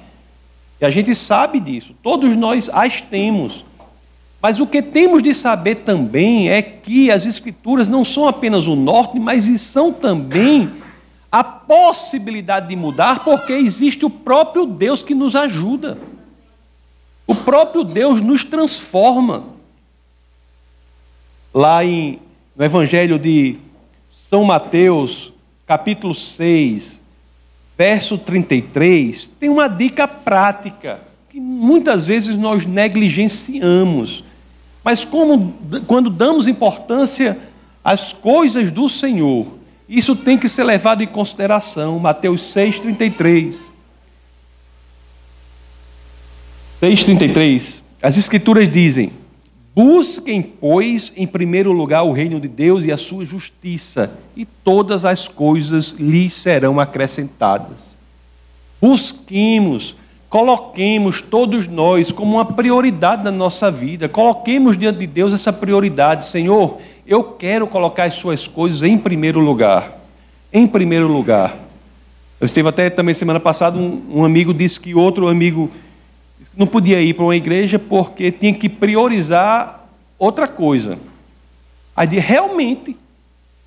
E 0.81 0.85
a 0.85 0.89
gente 0.89 1.13
sabe 1.13 1.59
disso. 1.59 1.95
Todos 2.01 2.35
nós 2.35 2.71
as 2.73 3.03
temos. 3.03 3.63
Mas 4.41 4.59
o 4.59 4.67
que 4.67 4.81
temos 4.81 5.21
de 5.21 5.33
saber 5.33 5.75
também 5.75 6.49
é 6.49 6.61
que 6.61 7.11
as 7.11 7.25
escrituras 7.25 7.87
não 7.87 8.05
são 8.05 8.27
apenas 8.27 8.67
o 8.67 8.75
norte, 8.75 9.19
mas 9.19 9.45
são 9.59 9.91
também 9.91 10.71
a 11.31 11.43
possibilidade 11.43 12.69
de 12.69 12.75
mudar, 12.75 13.23
porque 13.23 13.53
existe 13.53 14.05
o 14.05 14.09
próprio 14.09 14.65
Deus 14.65 15.03
que 15.03 15.13
nos 15.13 15.35
ajuda. 15.35 15.97
O 17.27 17.35
próprio 17.35 17.83
Deus 17.83 18.21
nos 18.21 18.43
transforma. 18.43 19.43
Lá 21.53 21.83
em 21.83 22.19
no 22.59 22.65
Evangelho 22.65 23.17
de 23.17 23.55
São 24.09 24.43
Mateus, 24.43 25.31
capítulo 25.65 26.13
6, 26.13 27.01
verso 27.77 28.17
33, 28.17 29.31
tem 29.39 29.47
uma 29.47 29.69
dica 29.69 30.05
prática 30.05 30.99
que 31.29 31.39
muitas 31.39 32.05
vezes 32.05 32.37
nós 32.37 32.65
negligenciamos. 32.65 34.25
Mas 34.83 35.03
como 35.03 35.53
quando 35.87 36.09
damos 36.09 36.47
importância 36.47 37.37
às 37.83 38.13
coisas 38.13 38.71
do 38.71 38.87
Senhor, 38.87 39.47
isso 39.87 40.15
tem 40.15 40.37
que 40.37 40.47
ser 40.47 40.63
levado 40.63 41.03
em 41.03 41.07
consideração. 41.07 41.99
Mateus 41.99 42.41
6:33. 42.53 43.69
6:33. 46.79 47.83
As 48.01 48.17
escrituras 48.17 48.71
dizem: 48.71 49.11
Busquem, 49.75 50.41
pois, 50.41 51.13
em 51.15 51.27
primeiro 51.27 51.71
lugar 51.71 52.03
o 52.03 52.11
reino 52.11 52.39
de 52.39 52.47
Deus 52.47 52.83
e 52.83 52.91
a 52.91 52.97
sua 52.97 53.25
justiça, 53.25 54.17
e 54.35 54.45
todas 54.45 55.05
as 55.05 55.27
coisas 55.27 55.91
lhes 55.93 56.33
serão 56.33 56.79
acrescentadas. 56.79 57.97
Busquemos, 58.81 59.95
coloquemos 60.29 61.21
todos 61.21 61.67
nós 61.67 62.11
como 62.11 62.35
uma 62.35 62.45
prioridade 62.45 63.23
na 63.23 63.31
nossa 63.31 63.71
vida, 63.71 64.07
coloquemos 64.07 64.77
diante 64.77 64.99
de 64.99 65.07
Deus 65.07 65.33
essa 65.33 65.51
prioridade. 65.51 66.25
Senhor, 66.25 66.77
eu 67.05 67.23
quero 67.23 67.65
colocar 67.67 68.03
as 68.03 68.13
suas 68.13 68.47
coisas 68.47 68.83
em 68.83 68.97
primeiro 68.97 69.39
lugar. 69.39 69.99
Em 70.53 70.67
primeiro 70.67 71.07
lugar. 71.07 71.57
Eu 72.39 72.45
esteve 72.45 72.69
até 72.69 72.89
também 72.89 73.13
semana 73.13 73.39
passada, 73.39 73.77
um, 73.77 74.01
um 74.09 74.23
amigo 74.23 74.53
disse 74.53 74.79
que 74.79 74.93
outro 74.93 75.27
amigo 75.27 75.69
não 76.55 76.67
podia 76.67 77.01
ir 77.01 77.13
para 77.13 77.25
uma 77.25 77.35
igreja 77.35 77.79
porque 77.79 78.31
tinha 78.31 78.53
que 78.53 78.69
priorizar 78.69 79.87
outra 80.17 80.47
coisa. 80.47 80.99
Aí 81.95 82.07
realmente, 82.07 82.95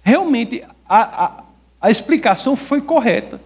realmente 0.02 0.62
a, 0.88 1.24
a, 1.24 1.44
a 1.80 1.90
explicação 1.90 2.54
foi 2.54 2.80
correta. 2.80 3.40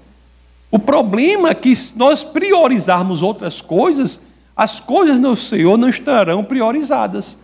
O 0.76 0.78
problema 0.78 1.48
é 1.48 1.54
que 1.54 1.74
se 1.74 1.96
nós 1.96 2.22
priorizarmos 2.22 3.22
outras 3.22 3.62
coisas, 3.62 4.20
as 4.54 4.78
coisas 4.78 5.18
do 5.18 5.34
Senhor 5.34 5.78
não 5.78 5.88
estarão 5.88 6.44
priorizadas. 6.44 7.38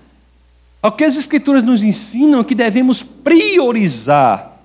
O 0.83 0.93
que 0.93 1.03
as 1.03 1.17
Escrituras 1.17 1.65
nos 1.65 1.83
ensinam 1.83 2.41
é 2.41 2.45
que 2.45 2.55
devemos 2.55 3.03
priorizar 3.03 4.59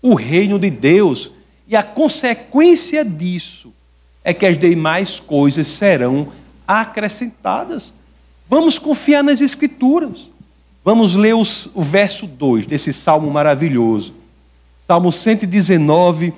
o 0.00 0.14
reino 0.14 0.60
de 0.60 0.70
Deus, 0.70 1.32
e 1.66 1.74
a 1.74 1.82
consequência 1.82 3.04
disso 3.04 3.72
é 4.22 4.32
que 4.32 4.46
as 4.46 4.56
demais 4.56 5.18
coisas 5.18 5.66
serão 5.66 6.28
acrescentadas. 6.68 7.92
Vamos 8.48 8.78
confiar 8.78 9.24
nas 9.24 9.40
Escrituras. 9.40 10.30
Vamos 10.84 11.16
ler 11.16 11.34
os, 11.34 11.68
o 11.74 11.82
verso 11.82 12.28
2 12.28 12.64
desse 12.64 12.92
salmo 12.92 13.28
maravilhoso. 13.28 14.14
Salmo 14.86 15.10
119, 15.10 16.32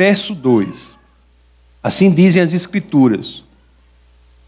verso 0.00 0.34
2. 0.34 0.96
Assim 1.82 2.10
dizem 2.10 2.40
as 2.40 2.54
Escrituras: 2.54 3.44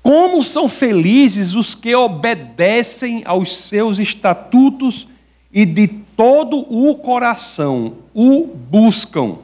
Como 0.02 0.42
são 0.42 0.66
felizes 0.66 1.54
os 1.54 1.74
que 1.74 1.94
obedecem 1.94 3.20
aos 3.26 3.54
seus 3.54 3.98
estatutos 3.98 5.06
e 5.52 5.66
de 5.66 5.88
todo 5.88 6.56
o 6.56 6.96
coração 6.96 7.98
o 8.14 8.46
buscam. 8.46 9.36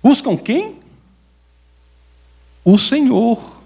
Buscam 0.00 0.36
quem? 0.36 0.76
o 2.64 2.78
Senhor. 2.78 3.60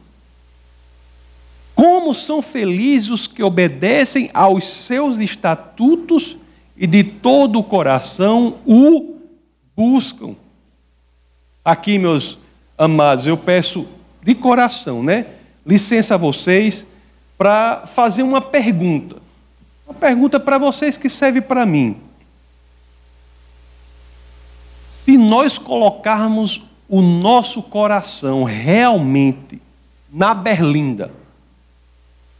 Como 1.75 2.15
são 2.15 2.41
felizes 2.41 3.11
os 3.11 3.27
que 3.27 3.43
obedecem 3.43 4.31
aos 4.33 4.67
seus 4.67 5.19
estatutos 5.19 6.39
e 6.75 6.87
de 6.87 7.05
todo 7.05 7.59
o 7.59 7.63
coração 7.63 8.57
o 8.67 9.17
buscam. 9.77 10.35
Aqui, 11.69 11.99
meus 11.99 12.39
amados, 12.79 13.27
eu 13.27 13.37
peço 13.37 13.87
de 14.23 14.35
coração, 14.35 15.03
né? 15.03 15.27
Licença 15.67 16.15
a 16.15 16.17
vocês 16.17 16.87
para 17.37 17.85
fazer 17.87 18.23
uma 18.23 18.41
pergunta. 18.41 19.17
Uma 19.87 19.95
pergunta 19.95 20.41
para 20.41 20.57
vocês 20.57 20.97
que 20.97 21.09
serve 21.09 21.41
para 21.41 21.67
mim. 21.67 21.97
se 25.09 25.17
nós 25.17 25.57
colocarmos 25.57 26.63
o 26.87 27.01
nosso 27.01 27.63
coração 27.63 28.45
realmente 28.45 29.59
na 30.13 30.35
berlinda, 30.35 31.11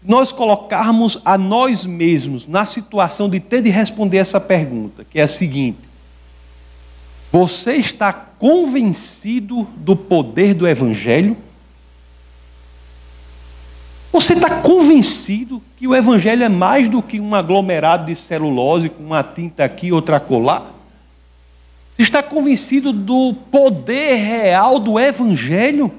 nós 0.03 0.33
colocarmos 0.33 1.19
a 1.25 1.39
nós 1.39 1.87
mesmos 1.87 2.47
na 2.47 2.67
situação 2.67 3.27
de 3.27 3.41
ter 3.41 3.63
de 3.63 3.71
responder 3.71 4.19
essa 4.19 4.39
pergunta, 4.39 5.03
que 5.03 5.19
é 5.19 5.23
a 5.23 5.27
seguinte: 5.27 5.79
Você 7.31 7.75
está 7.75 8.13
convencido 8.13 9.65
do 9.77 9.95
poder 9.95 10.55
do 10.55 10.67
Evangelho? 10.67 11.37
Você 14.11 14.33
está 14.33 14.63
convencido 14.63 15.63
que 15.77 15.87
o 15.87 15.95
Evangelho 15.95 16.43
é 16.43 16.49
mais 16.49 16.89
do 16.89 17.03
que 17.03 17.21
um 17.21 17.35
aglomerado 17.35 18.07
de 18.07 18.17
celulose 18.17 18.89
com 18.89 19.03
uma 19.03 19.23
tinta 19.23 19.65
aqui, 19.65 19.93
outra 19.93 20.19
colar? 20.19 20.73
Você 21.95 22.03
está 22.03 22.23
convencido 22.23 22.93
do 22.93 23.35
poder 23.51 24.15
real 24.15 24.79
do 24.79 24.99
Evangelho? 24.99 25.93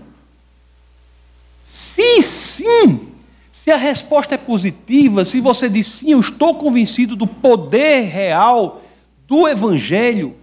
Se 1.62 2.21
sim, 2.24 3.07
se 3.51 3.69
a 3.69 3.77
resposta 3.77 4.33
é 4.33 4.38
positiva, 4.38 5.24
se 5.24 5.39
você 5.39 5.69
diz 5.69 5.86
sim, 5.86 6.12
eu 6.12 6.19
estou 6.19 6.55
convencido 6.55 7.15
do 7.15 7.27
poder 7.27 8.05
real 8.05 8.81
do 9.27 9.48
Evangelho, 9.48 10.36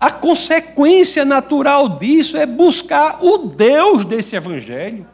a 0.00 0.10
consequência 0.10 1.26
natural 1.26 1.98
disso 1.98 2.38
é 2.38 2.46
buscar 2.46 3.22
o 3.22 3.36
Deus 3.36 4.06
desse 4.06 4.34
Evangelho. 4.34 5.06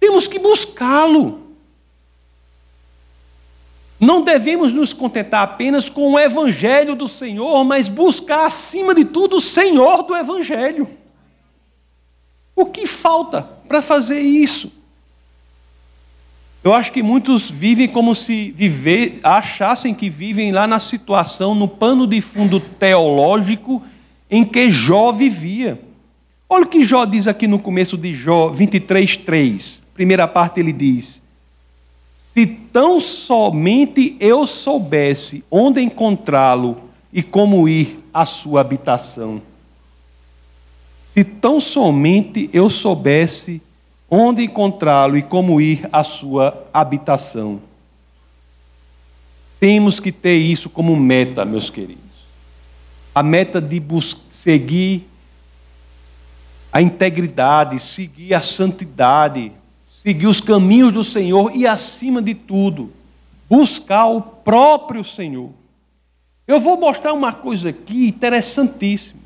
Temos 0.00 0.26
que 0.26 0.38
buscá-lo. 0.38 1.50
Não 4.00 4.22
devemos 4.22 4.72
nos 4.72 4.94
contentar 4.94 5.42
apenas 5.42 5.90
com 5.90 6.12
o 6.12 6.18
Evangelho 6.18 6.96
do 6.96 7.06
Senhor, 7.06 7.62
mas 7.62 7.90
buscar 7.90 8.46
acima 8.46 8.94
de 8.94 9.04
tudo 9.04 9.36
o 9.36 9.40
Senhor 9.40 10.02
do 10.04 10.16
Evangelho. 10.16 10.88
O 12.56 12.64
que 12.64 12.86
falta 12.86 13.42
para 13.68 13.82
fazer 13.82 14.20
isso? 14.20 14.72
Eu 16.64 16.72
acho 16.72 16.90
que 16.90 17.02
muitos 17.02 17.50
vivem 17.50 17.88
como 17.88 18.14
se 18.14 18.50
viver, 18.52 19.20
achassem 19.22 19.94
que 19.94 20.08
vivem 20.08 20.52
lá 20.52 20.66
na 20.66 20.80
situação, 20.80 21.54
no 21.54 21.68
pano 21.68 22.06
de 22.06 22.22
fundo 22.22 22.58
teológico 22.58 23.82
em 24.30 24.44
que 24.44 24.70
Jó 24.70 25.12
vivia. 25.12 25.80
Olha 26.48 26.64
o 26.64 26.68
que 26.68 26.84
Jó 26.84 27.04
diz 27.04 27.26
aqui 27.26 27.46
no 27.46 27.58
começo 27.58 27.96
de 27.96 28.14
Jó 28.14 28.48
23, 28.48 29.16
3 29.16 29.80
primeira 30.00 30.26
parte 30.26 30.60
ele 30.60 30.72
diz: 30.72 31.20
Se 32.32 32.46
tão 32.46 32.98
somente 32.98 34.16
eu 34.18 34.46
soubesse 34.46 35.44
onde 35.50 35.82
encontrá-lo 35.82 36.78
e 37.12 37.22
como 37.22 37.68
ir 37.68 37.98
à 38.14 38.24
sua 38.24 38.62
habitação. 38.62 39.42
Se 41.12 41.22
tão 41.22 41.60
somente 41.60 42.48
eu 42.50 42.70
soubesse 42.70 43.60
onde 44.08 44.44
encontrá-lo 44.44 45.18
e 45.18 45.22
como 45.22 45.60
ir 45.60 45.86
à 45.92 46.02
sua 46.02 46.66
habitação. 46.72 47.60
Temos 49.58 50.00
que 50.00 50.10
ter 50.10 50.38
isso 50.38 50.70
como 50.70 50.96
meta, 50.96 51.44
meus 51.44 51.68
queridos. 51.68 52.09
A 53.14 53.22
meta 53.22 53.60
de 53.60 53.82
seguir 54.28 55.08
a 56.72 56.80
integridade, 56.80 57.78
seguir 57.80 58.34
a 58.34 58.40
santidade, 58.40 59.52
seguir 59.86 60.26
os 60.26 60.40
caminhos 60.40 60.92
do 60.92 61.02
Senhor 61.02 61.50
e, 61.54 61.66
acima 61.66 62.22
de 62.22 62.34
tudo, 62.34 62.92
buscar 63.48 64.06
o 64.06 64.22
próprio 64.22 65.02
Senhor. 65.02 65.50
Eu 66.46 66.60
vou 66.60 66.76
mostrar 66.76 67.12
uma 67.12 67.32
coisa 67.32 67.70
aqui 67.70 68.08
interessantíssima. 68.08 69.20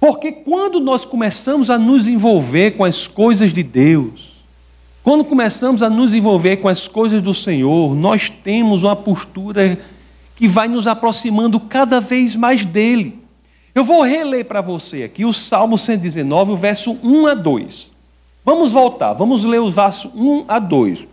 Porque 0.00 0.32
quando 0.32 0.80
nós 0.80 1.04
começamos 1.04 1.70
a 1.70 1.78
nos 1.78 2.08
envolver 2.08 2.72
com 2.72 2.84
as 2.84 3.06
coisas 3.06 3.52
de 3.52 3.62
Deus, 3.62 4.32
quando 5.02 5.24
começamos 5.24 5.82
a 5.82 5.90
nos 5.90 6.14
envolver 6.14 6.58
com 6.58 6.68
as 6.68 6.88
coisas 6.88 7.22
do 7.22 7.34
Senhor, 7.34 7.94
nós 7.94 8.28
temos 8.28 8.82
uma 8.82 8.96
postura 8.96 9.78
que 10.42 10.48
vai 10.48 10.66
nos 10.66 10.88
aproximando 10.88 11.60
cada 11.60 12.00
vez 12.00 12.34
mais 12.34 12.64
dele. 12.64 13.16
Eu 13.72 13.84
vou 13.84 14.02
reler 14.02 14.44
para 14.44 14.60
você 14.60 15.04
aqui 15.04 15.24
o 15.24 15.32
Salmo 15.32 15.78
119, 15.78 16.50
o 16.50 16.56
verso 16.56 16.98
1 17.00 17.28
a 17.28 17.34
2. 17.34 17.92
Vamos 18.44 18.72
voltar, 18.72 19.12
vamos 19.12 19.44
ler 19.44 19.60
os 19.60 19.72
versos 19.72 20.10
1 20.12 20.46
a 20.48 20.58
2. 20.58 21.06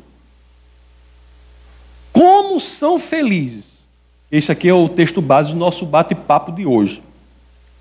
Como 2.12 2.60
são 2.60 2.98
felizes. 2.98 3.86
Este 4.32 4.52
aqui 4.52 4.68
é 4.68 4.74
o 4.74 4.89
texto 4.89 5.22
base 5.22 5.52
do 5.52 5.58
nosso 5.58 5.86
bate-papo 5.86 6.52
de 6.52 6.65
hoje. 6.65 7.04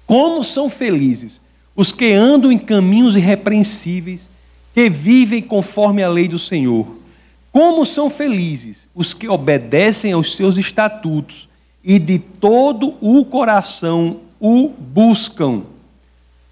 Como 0.07 0.45
são 0.45 0.69
felizes 0.69 1.41
os 1.75 1.93
que 1.93 2.13
andam 2.13 2.53
em 2.53 2.59
caminhos 2.59 3.17
irrepreensíveis, 3.17 4.29
que 4.75 4.91
vivem 4.91 5.41
conforme 5.41 6.03
a 6.03 6.11
lei 6.11 6.29
do 6.29 6.39
Senhor. 6.39 6.98
Como 7.51 7.87
são 7.87 8.11
felizes 8.11 8.89
os 8.95 9.15
que 9.15 9.29
obedecem 9.29 10.13
aos 10.13 10.37
seus 10.37 10.59
estatutos 10.59 11.49
e 11.83 11.99
de 11.99 12.19
todo 12.19 12.95
o 13.01 13.25
coração 13.25 14.21
o 14.41 14.69
buscam. 14.69 15.63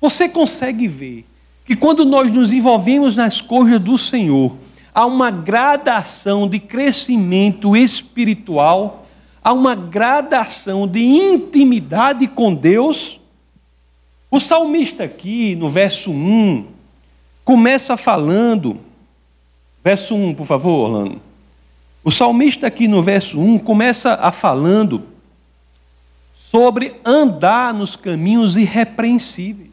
Você 0.01 0.29
consegue 0.29 0.89
ver 0.89 1.25
que 1.65 1.77
quando 1.77 2.05
nós 2.05 2.31
nos 2.31 2.53
envolvemos 2.53 3.17
nas 3.17 3.41
coisas 3.41 3.81
do 3.81 3.99
Senhor, 3.99 4.57
há 4.95 5.05
uma 5.05 5.31
gradação 5.31 6.49
de 6.49 6.59
crescimento 6.59 7.77
espiritual, 7.77 9.07
há 9.43 9.53
uma 9.53 9.75
gradação 9.75 10.87
de 10.87 11.01
intimidade 11.01 12.27
com 12.29 12.55
Deus. 12.55 13.21
O 14.31 14.41
salmista 14.41 15.05
aqui, 15.05 15.55
no 15.57 15.69
verso 15.69 16.11
1, 16.11 16.67
começa 17.45 17.97
falando, 17.97 18.79
verso 19.87 20.17
1, 20.17 20.35
por 20.35 20.49
favor, 20.49 20.91
Orlando. 20.91 21.23
O 22.03 22.11
salmista 22.11 22.67
aqui 22.67 22.89
no 22.89 23.05
verso 23.05 23.39
1 23.39 23.61
começa 23.61 24.15
a 24.15 24.33
falando 24.33 25.05
sobre 26.35 26.97
andar 27.05 27.73
nos 27.73 27.95
caminhos 27.95 28.57
irrepreensíveis. 28.57 29.71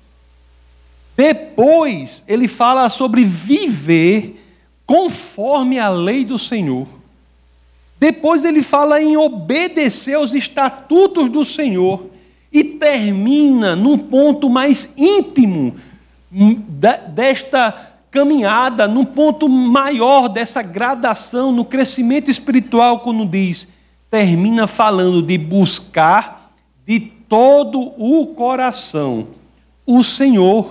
Depois, 1.17 2.23
ele 2.27 2.47
fala 2.47 2.91
sobre 2.91 3.25
viver 3.25 4.39
conforme 4.85 5.79
a 5.79 5.89
lei 5.89 6.23
do 6.23 6.37
Senhor. 6.37 6.87
Depois, 7.99 8.45
ele 8.45 8.61
fala 8.61 9.01
em 9.01 9.17
obedecer 9.17 10.13
aos 10.13 10.31
estatutos 10.35 11.27
do 11.27 11.43
Senhor. 11.43 12.05
E 12.51 12.63
termina 12.63 13.75
num 13.75 13.97
ponto 13.97 14.47
mais 14.47 14.87
íntimo 14.95 15.75
desta 17.15 17.92
caminhada, 18.13 18.87
num 18.87 19.03
ponto 19.03 19.49
maior 19.49 20.29
dessa 20.29 20.61
gradação 20.61 21.51
no 21.51 21.65
crescimento 21.65 22.29
espiritual, 22.31 22.99
quando 22.99 23.25
diz, 23.25 23.67
termina 24.09 24.67
falando 24.67 25.21
de 25.21 25.37
buscar 25.37 26.53
de 26.85 26.99
todo 26.99 27.79
o 27.97 28.27
coração 28.27 29.27
o 29.85 30.01
Senhor 30.03 30.69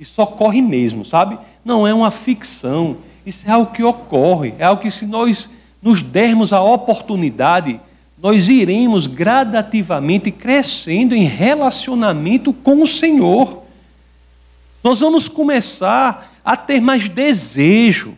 isso 0.00 0.22
ocorre 0.22 0.62
mesmo, 0.62 1.04
sabe? 1.04 1.38
Não 1.62 1.86
é 1.86 1.92
uma 1.92 2.10
ficção. 2.10 2.96
Isso 3.26 3.46
é 3.46 3.50
algo 3.50 3.70
que 3.70 3.82
ocorre. 3.82 4.54
É 4.58 4.64
algo 4.64 4.80
que, 4.80 4.90
se 4.90 5.04
nós 5.04 5.50
nos 5.82 6.00
dermos 6.00 6.54
a 6.54 6.62
oportunidade, 6.62 7.78
nós 8.16 8.48
iremos 8.48 9.06
gradativamente 9.06 10.30
crescendo 10.30 11.14
em 11.14 11.24
relacionamento 11.24 12.50
com 12.50 12.80
o 12.80 12.86
Senhor. 12.86 13.62
Nós 14.82 15.00
vamos 15.00 15.28
começar 15.28 16.29
a 16.44 16.56
ter 16.56 16.80
mais 16.80 17.08
desejo, 17.08 18.16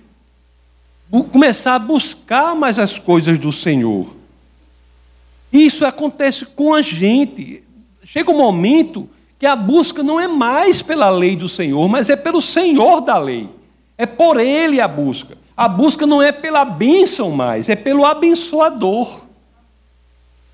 começar 1.31 1.75
a 1.75 1.79
buscar 1.79 2.55
mais 2.55 2.79
as 2.79 2.99
coisas 2.99 3.39
do 3.39 3.53
Senhor. 3.53 4.15
Isso 5.53 5.85
acontece 5.85 6.47
com 6.47 6.73
a 6.73 6.81
gente. 6.81 7.63
Chega 8.05 8.31
um 8.31 8.37
momento 8.37 9.09
que 9.39 9.45
a 9.45 9.55
busca 9.55 10.03
não 10.03 10.19
é 10.19 10.27
mais 10.27 10.81
pela 10.81 11.11
lei 11.11 11.37
do 11.37 11.49
Senhor, 11.49 11.89
mas 11.89 12.09
é 12.09 12.17
pelo 12.17 12.41
Senhor 12.41 13.01
da 13.01 13.19
lei. 13.19 13.49
É 13.99 14.07
por 14.07 14.41
Ele 14.41 14.81
a 14.81 14.89
busca. 14.89 15.37
A 15.57 15.69
busca 15.69 16.07
não 16.07 16.23
é 16.23 16.33
pela 16.33 16.65
bênção 16.65 17.31
mais, 17.31 17.69
é 17.69 17.77
pelo 17.77 18.07
abençoador. 18.07 19.23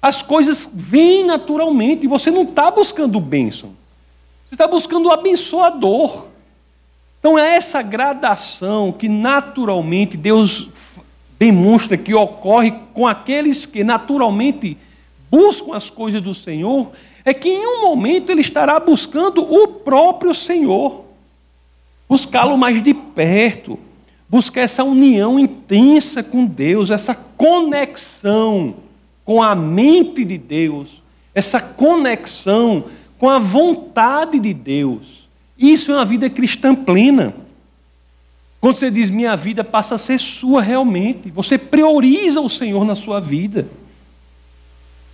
As 0.00 0.22
coisas 0.22 0.68
vêm 0.72 1.24
naturalmente 1.24 2.06
você 2.06 2.30
não 2.30 2.42
está 2.42 2.70
buscando 2.70 3.20
bênção. 3.20 3.70
Você 4.46 4.54
está 4.54 4.66
buscando 4.66 5.06
o 5.06 5.12
abençoador. 5.12 6.26
Então 7.18 7.38
é 7.38 7.56
essa 7.56 7.82
gradação 7.82 8.92
que 8.92 9.08
naturalmente 9.08 10.16
Deus 10.16 10.68
demonstra 11.38 11.96
que 11.96 12.14
ocorre 12.14 12.72
com 12.94 13.06
aqueles 13.06 13.66
que 13.66 13.82
naturalmente 13.84 14.76
buscam 15.30 15.74
as 15.74 15.90
coisas 15.90 16.22
do 16.22 16.34
Senhor 16.34 16.90
é 17.24 17.34
que 17.34 17.48
em 17.48 17.66
um 17.66 17.82
momento 17.82 18.30
ele 18.30 18.40
estará 18.40 18.80
buscando 18.80 19.42
o 19.42 19.68
próprio 19.68 20.34
Senhor, 20.34 21.04
buscá-lo 22.08 22.56
mais 22.56 22.82
de 22.82 22.94
perto, 22.94 23.78
buscar 24.28 24.62
essa 24.62 24.82
união 24.82 25.38
intensa 25.38 26.22
com 26.22 26.46
Deus, 26.46 26.90
essa 26.90 27.14
conexão 27.14 28.76
com 29.24 29.42
a 29.42 29.54
mente 29.54 30.24
de 30.24 30.38
Deus, 30.38 31.02
essa 31.34 31.60
conexão 31.60 32.84
com 33.18 33.28
a 33.28 33.38
vontade 33.38 34.38
de 34.38 34.54
Deus. 34.54 35.17
Isso 35.58 35.90
é 35.90 35.94
uma 35.96 36.04
vida 36.04 36.30
cristã 36.30 36.74
plena. 36.74 37.34
Quando 38.60 38.76
você 38.76 38.90
diz 38.90 39.10
minha 39.10 39.36
vida 39.36 39.64
passa 39.64 39.96
a 39.96 39.98
ser 39.98 40.18
sua 40.18 40.62
realmente, 40.62 41.30
você 41.30 41.58
prioriza 41.58 42.40
o 42.40 42.48
Senhor 42.48 42.84
na 42.84 42.94
sua 42.94 43.20
vida. 43.20 43.68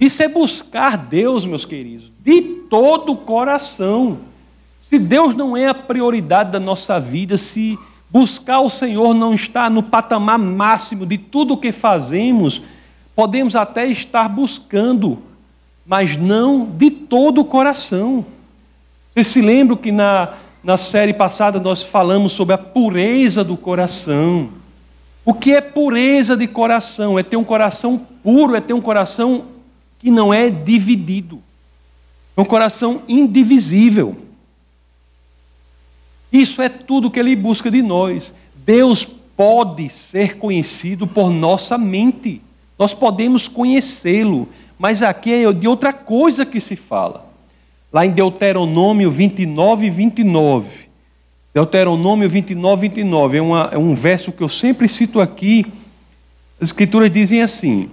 Isso 0.01 0.23
é 0.23 0.29
buscar 0.29 0.97
Deus, 0.97 1.47
meus 1.47 1.65
queridos, 1.65 2.11
de 2.23 2.43
todo 2.69 3.13
o 3.13 3.17
coração. 3.17 4.19
Se 4.83 4.99
Deus 4.99 5.35
não 5.35 5.57
é 5.57 5.69
a 5.69 5.75
prioridade 5.75 6.51
da 6.51 6.61
nossa 6.61 6.99
vida, 6.99 7.37
se 7.37 7.79
buscar 8.11 8.61
o 8.61 8.71
Senhor 8.71 9.15
não 9.15 9.35
está 9.35 9.71
no 9.71 9.83
patamar 9.83 10.39
máximo 10.39 11.07
de 11.07 11.17
tudo 11.19 11.55
o 11.55 11.57
que 11.57 11.73
fazemos, 11.73 12.61
podemos 13.15 13.57
até 13.57 13.87
estar 13.87 14.29
buscando, 14.29 15.19
mas 15.87 16.17
não 16.17 16.67
de 16.67 16.91
todo 16.91 17.41
o 17.41 17.45
coração. 17.45 18.25
Vocês 19.14 19.29
se 19.29 19.40
lembram 19.40 19.77
que 19.77 19.92
na, 19.92 20.35
na 20.62 20.77
série 20.77 21.14
passada 21.14 21.61
nós 21.61 21.85
falamos 21.85 22.33
sobre 22.33 22.53
a 22.53 22.59
pureza 22.59 23.44
do 23.44 23.57
coração. 23.57 24.50
O 25.24 25.33
que 25.33 25.53
é 25.53 25.61
pureza 25.61 26.37
de 26.37 26.48
coração? 26.48 27.16
É 27.16 27.22
ter 27.22 27.37
um 27.37 27.44
coração 27.44 27.96
puro, 28.24 28.57
é 28.57 28.61
ter 28.61 28.72
um 28.72 28.81
coração 28.81 29.44
que 30.00 30.11
não 30.11 30.35
é 30.35 30.50
dividido. 30.50 31.40
É 32.37 32.40
um 32.40 32.44
coração 32.44 33.03
indivisível. 33.07 34.16
Isso 36.33 36.61
é 36.61 36.68
tudo 36.68 37.09
que 37.09 37.20
ele 37.20 37.37
busca 37.37 37.70
de 37.70 37.83
nós. 37.83 38.35
Deus 38.66 39.05
pode 39.05 39.88
ser 39.90 40.38
conhecido 40.38 41.07
por 41.07 41.31
nossa 41.31 41.79
mente. 41.79 42.42
Nós 42.77 42.92
podemos 42.92 43.46
conhecê-lo, 43.46 44.48
mas 44.77 45.05
aqui 45.05 45.33
é 45.33 45.53
de 45.53 45.68
outra 45.68 45.92
coisa 45.92 46.44
que 46.44 46.61
se 46.61 46.74
fala. 46.74 47.24
Lá 47.95 48.05
em 48.05 48.11
Deuteronômio 48.11 49.11
29 49.11 49.87
e 49.87 49.91
29. 49.91 50.89
Deuteronômio 51.55 52.29
29, 52.29 52.89
29 52.89 53.39
é, 53.39 53.41
uma, 53.41 53.71
é 53.73 53.79
um 53.79 53.95
verso 53.95 54.33
que 54.33 54.43
eu 54.43 54.49
sempre 54.51 54.89
cito 54.89 55.19
aqui. 55.19 55.65
As 56.61 56.69
escrituras 56.69 57.11
dizem 57.11 57.41
assim: 57.41 57.89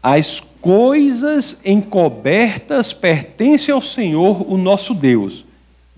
As 0.00 0.40
coisas 0.60 1.58
encobertas 1.64 2.92
pertencem 2.92 3.74
ao 3.74 3.80
Senhor, 3.80 4.44
o 4.46 4.56
nosso 4.56 4.94
Deus 4.94 5.48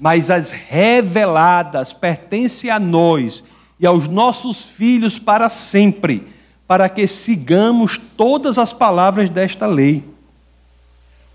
mas 0.01 0.31
as 0.31 0.51
reveladas 0.51 1.93
pertencem 1.93 2.71
a 2.71 2.81
nós 2.81 3.45
e 3.79 3.87
aos 3.87 4.09
nossos 4.09 4.65
filhos 4.65 5.19
para 5.19 5.51
sempre, 5.51 6.27
para 6.67 6.89
que 6.89 7.07
sigamos 7.07 8.01
todas 8.17 8.57
as 8.57 8.73
palavras 8.73 9.29
desta 9.29 9.67
lei. 9.67 10.03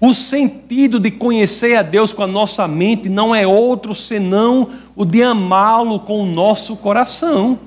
O 0.06 0.14
sentido 0.14 1.00
de 1.00 1.10
conhecer 1.10 1.76
a 1.76 1.82
Deus 1.82 2.14
com 2.14 2.22
a 2.22 2.28
nossa 2.28 2.68
mente 2.68 3.10
não 3.10 3.34
é 3.34 3.48
outro 3.48 3.96
senão 3.96 4.70
o 4.96 5.04
de 5.04 5.24
amá-lo 5.24 6.00
com 6.00 6.22
o 6.22 6.28
nosso 6.28 6.76
coração. 6.76 7.58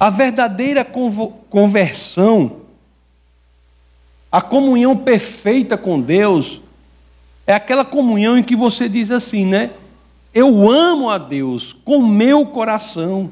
A 0.00 0.08
verdadeira 0.08 0.86
conversão, 1.50 2.62
a 4.32 4.40
comunhão 4.40 4.96
perfeita 4.96 5.76
com 5.76 6.00
Deus, 6.00 6.62
é 7.46 7.52
aquela 7.52 7.84
comunhão 7.84 8.38
em 8.38 8.42
que 8.42 8.56
você 8.56 8.88
diz 8.88 9.10
assim, 9.10 9.44
né? 9.44 9.72
Eu 10.32 10.70
amo 10.70 11.10
a 11.10 11.18
Deus 11.18 11.76
com 11.84 12.00
meu 12.00 12.46
coração. 12.46 13.30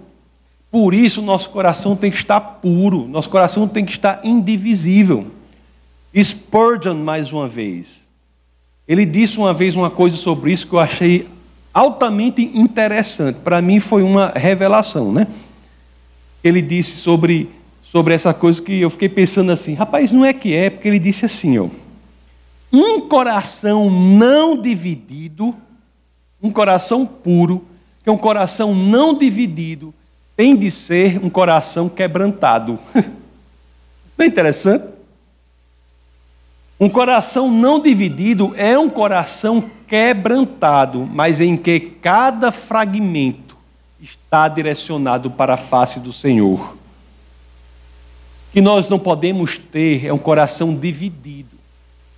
Por 0.70 0.92
isso, 0.92 1.22
nosso 1.22 1.48
coração 1.48 1.96
tem 1.96 2.11
que 2.11 2.18
estar 2.18 2.40
puro, 2.42 3.09
nosso 3.09 3.31
coração 3.31 3.66
tem 3.66 3.87
que 3.87 3.92
estar 3.92 4.20
indivisível. 4.22 5.31
Spurgeon, 6.22 6.94
mais 6.94 7.33
uma 7.33 7.46
vez, 7.46 8.09
ele 8.88 9.05
disse 9.05 9.38
uma 9.38 9.52
vez 9.52 9.76
uma 9.76 9.90
coisa 9.90 10.16
sobre 10.16 10.52
isso 10.52 10.66
que 10.66 10.72
eu 10.72 10.79
achei 10.79 11.29
altamente 11.74 12.42
interessante. 12.55 13.38
Para 13.40 13.61
mim, 13.61 13.81
foi 13.81 14.02
uma 14.02 14.33
revelação, 14.35 15.12
né? 15.12 15.26
Ele 16.42 16.62
disse 16.62 16.92
sobre, 16.92 17.50
sobre 17.83 18.14
essa 18.14 18.33
coisa 18.33 18.62
que 18.62 18.81
eu 18.81 18.88
fiquei 18.88 19.09
pensando 19.09 19.52
assim, 19.52 19.74
rapaz, 19.74 20.11
não 20.11 20.24
é 20.24 20.33
que 20.33 20.55
é, 20.55 20.70
porque 20.70 20.88
ele 20.88 20.98
disse 20.98 21.26
assim, 21.26 21.59
ó. 21.59 21.68
Um 22.72 23.00
coração 23.02 23.90
não 23.90 24.61
dividido, 24.61 25.55
um 26.42 26.50
coração 26.50 27.05
puro, 27.05 27.64
que 28.02 28.09
é 28.09 28.12
um 28.12 28.18
coração 28.18 28.74
não 28.74 29.12
dividido, 29.14 29.92
tem 30.37 30.55
de 30.55 30.70
ser 30.70 31.18
um 31.24 31.29
coração 31.31 31.88
quebrantado. 31.88 32.79
Não 34.16 34.24
é 34.24 34.29
interessante? 34.29 34.95
Um 36.79 36.89
coração 36.89 37.51
não 37.51 37.81
dividido 37.81 38.53
é 38.57 38.79
um 38.79 38.91
coração 38.91 39.71
quebrantado, 39.87 41.07
mas 41.07 41.41
em 41.41 41.57
que 41.57 41.81
cada 41.81 42.53
fragmento 42.53 43.57
está 44.01 44.47
direcionado 44.49 45.31
para 45.31 45.55
a 45.55 45.59
face 45.59 46.01
do 46.01 46.12
Senhor. 46.12 46.77
Que 48.53 48.61
nós 48.61 48.89
não 48.89 48.99
podemos 48.99 49.59
ter 49.59 50.07
é 50.07 50.12
um 50.12 50.19
coração 50.19 50.75
dividido 50.75 51.57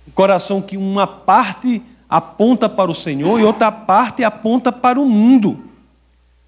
um 0.09 0.11
coração 0.11 0.59
que 0.59 0.75
uma 0.75 1.05
parte 1.05 1.83
aponta 2.09 2.67
para 2.67 2.89
o 2.89 2.95
Senhor 2.95 3.39
e 3.39 3.43
outra 3.43 3.71
parte 3.71 4.23
aponta 4.23 4.71
para 4.71 4.99
o 4.99 5.05
mundo. 5.05 5.65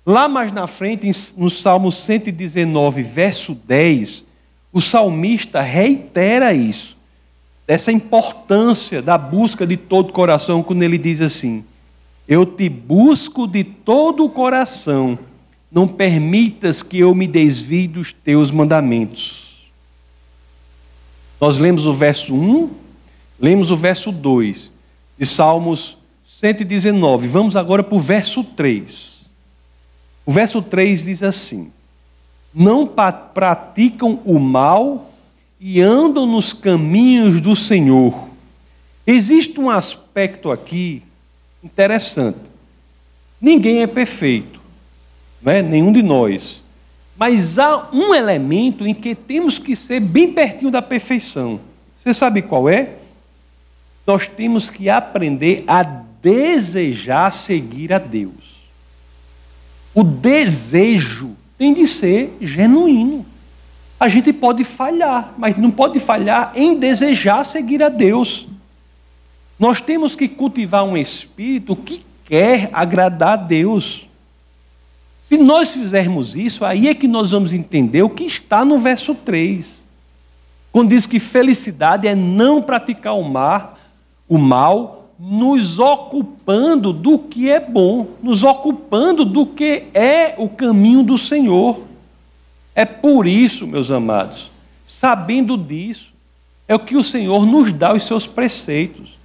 Lá 0.03 0.27
mais 0.27 0.51
na 0.51 0.65
frente, 0.65 1.07
no 1.37 1.47
Salmo 1.47 1.91
119, 1.91 3.03
verso 3.03 3.53
10, 3.53 4.25
o 4.73 4.81
salmista 4.81 5.61
reitera 5.61 6.51
isso, 6.53 6.97
dessa 7.65 7.91
importância 7.91 9.01
da 9.01 9.17
busca 9.17 9.65
de 9.65 9.77
todo 9.77 10.09
o 10.09 10.13
coração, 10.13 10.63
quando 10.63 10.83
ele 10.83 10.97
diz 10.97 11.21
assim: 11.21 11.63
Eu 12.27 12.45
te 12.45 12.67
busco 12.69 13.47
de 13.47 13.63
todo 13.63 14.25
o 14.25 14.29
coração, 14.29 15.17
não 15.71 15.87
permitas 15.87 16.83
que 16.83 16.99
eu 16.99 17.15
me 17.15 17.27
desvie 17.27 17.87
dos 17.87 18.13
teus 18.13 18.51
mandamentos. 18.51 19.71
Nós 21.39 21.57
lemos 21.57 21.85
o 21.85 21.93
verso 21.93 22.35
1 22.35 22.81
Lemos 23.41 23.71
o 23.71 23.75
verso 23.75 24.11
2 24.11 24.71
de 25.17 25.25
Salmos 25.25 25.97
119. 26.23 27.27
Vamos 27.27 27.55
agora 27.55 27.81
para 27.81 27.95
o 27.95 27.99
verso 27.99 28.43
3. 28.43 29.13
O 30.23 30.31
verso 30.31 30.61
3 30.61 31.05
diz 31.05 31.23
assim: 31.23 31.71
Não 32.53 32.85
praticam 32.85 34.19
o 34.23 34.37
mal 34.37 35.10
e 35.61 35.79
andam 35.79 36.25
nos 36.25 36.51
caminhos 36.51 37.39
do 37.39 37.55
Senhor. 37.55 38.29
Existe 39.05 39.59
um 39.59 39.69
aspecto 39.69 40.49
aqui 40.49 41.03
interessante. 41.63 42.39
Ninguém 43.39 43.83
é 43.83 43.87
perfeito, 43.87 44.59
não 45.41 45.51
é? 45.51 45.61
nenhum 45.61 45.93
de 45.93 46.01
nós. 46.01 46.63
Mas 47.15 47.59
há 47.59 47.89
um 47.93 48.13
elemento 48.15 48.87
em 48.87 48.93
que 48.93 49.13
temos 49.13 49.59
que 49.59 49.75
ser 49.75 49.99
bem 49.99 50.33
pertinho 50.33 50.71
da 50.71 50.81
perfeição. 50.81 51.59
Você 52.01 52.13
sabe 52.13 52.41
qual 52.41 52.67
é? 52.67 52.95
nós 54.05 54.27
temos 54.27 54.69
que 54.69 54.89
aprender 54.89 55.63
a 55.67 55.83
desejar 55.83 57.31
seguir 57.31 57.93
a 57.93 57.99
Deus. 57.99 58.61
O 59.93 60.03
desejo 60.03 61.31
tem 61.57 61.73
de 61.73 61.87
ser 61.87 62.35
genuíno. 62.41 63.25
A 64.01 64.09
gente 64.09 64.33
pode 64.33 64.63
falhar, 64.63 65.31
mas 65.37 65.55
não 65.55 65.69
pode 65.69 65.99
falhar 65.99 66.51
em 66.55 66.73
desejar 66.73 67.45
seguir 67.45 67.83
a 67.83 67.87
Deus. 67.87 68.47
Nós 69.59 69.79
temos 69.79 70.15
que 70.15 70.27
cultivar 70.27 70.83
um 70.83 70.97
espírito 70.97 71.75
que 71.75 72.03
quer 72.25 72.71
agradar 72.73 73.33
a 73.33 73.35
Deus. 73.35 74.07
Se 75.25 75.37
nós 75.37 75.75
fizermos 75.75 76.35
isso, 76.35 76.65
aí 76.65 76.87
é 76.87 76.95
que 76.95 77.07
nós 77.07 77.29
vamos 77.29 77.53
entender 77.53 78.01
o 78.01 78.09
que 78.09 78.23
está 78.23 78.65
no 78.65 78.79
verso 78.79 79.13
3. 79.13 79.85
Quando 80.71 80.89
diz 80.89 81.05
que 81.05 81.19
felicidade 81.19 82.07
é 82.07 82.15
não 82.15 82.59
praticar 82.59 83.15
o 83.15 83.23
mar, 83.23 83.79
o 84.27 84.39
mal, 84.39 85.11
nos 85.19 85.77
ocupando 85.77 86.91
do 86.91 87.19
que 87.19 87.51
é 87.51 87.59
bom, 87.59 88.07
nos 88.23 88.41
ocupando 88.41 89.23
do 89.23 89.45
que 89.45 89.83
é 89.93 90.33
o 90.39 90.49
caminho 90.49 91.03
do 91.03 91.19
Senhor. 91.19 91.90
É 92.73 92.85
por 92.85 93.27
isso, 93.27 93.67
meus 93.67 93.91
amados, 93.91 94.49
sabendo 94.85 95.57
disso, 95.57 96.11
é 96.67 96.75
o 96.75 96.79
que 96.79 96.95
o 96.95 97.03
Senhor 97.03 97.45
nos 97.45 97.71
dá 97.71 97.93
os 97.93 98.03
seus 98.07 98.27
preceitos. 98.27 99.17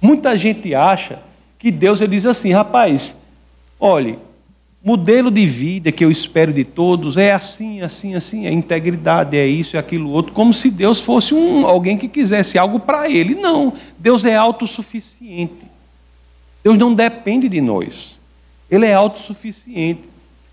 Muita 0.00 0.36
gente 0.36 0.74
acha 0.74 1.20
que 1.58 1.70
Deus 1.70 2.00
ele 2.00 2.16
diz 2.16 2.26
assim, 2.26 2.52
rapaz, 2.52 3.16
olhe, 3.78 4.18
modelo 4.84 5.30
de 5.30 5.46
vida 5.46 5.92
que 5.92 6.04
eu 6.04 6.10
espero 6.10 6.52
de 6.52 6.64
todos 6.64 7.16
é 7.16 7.32
assim, 7.32 7.80
assim, 7.80 8.14
assim, 8.14 8.46
é 8.46 8.52
integridade, 8.52 9.36
é 9.36 9.46
isso, 9.46 9.76
é 9.76 9.80
aquilo 9.80 10.10
outro, 10.10 10.32
como 10.32 10.52
se 10.52 10.70
Deus 10.70 11.00
fosse 11.00 11.32
um, 11.32 11.64
alguém 11.66 11.96
que 11.96 12.08
quisesse 12.08 12.58
algo 12.58 12.80
para 12.80 13.08
ele. 13.08 13.34
Não, 13.34 13.72
Deus 13.96 14.24
é 14.24 14.34
autossuficiente. 14.34 15.70
Deus 16.64 16.76
não 16.76 16.92
depende 16.92 17.48
de 17.48 17.60
nós. 17.60 18.18
Ele 18.70 18.86
é 18.86 18.94
autossuficiente. 18.94 20.11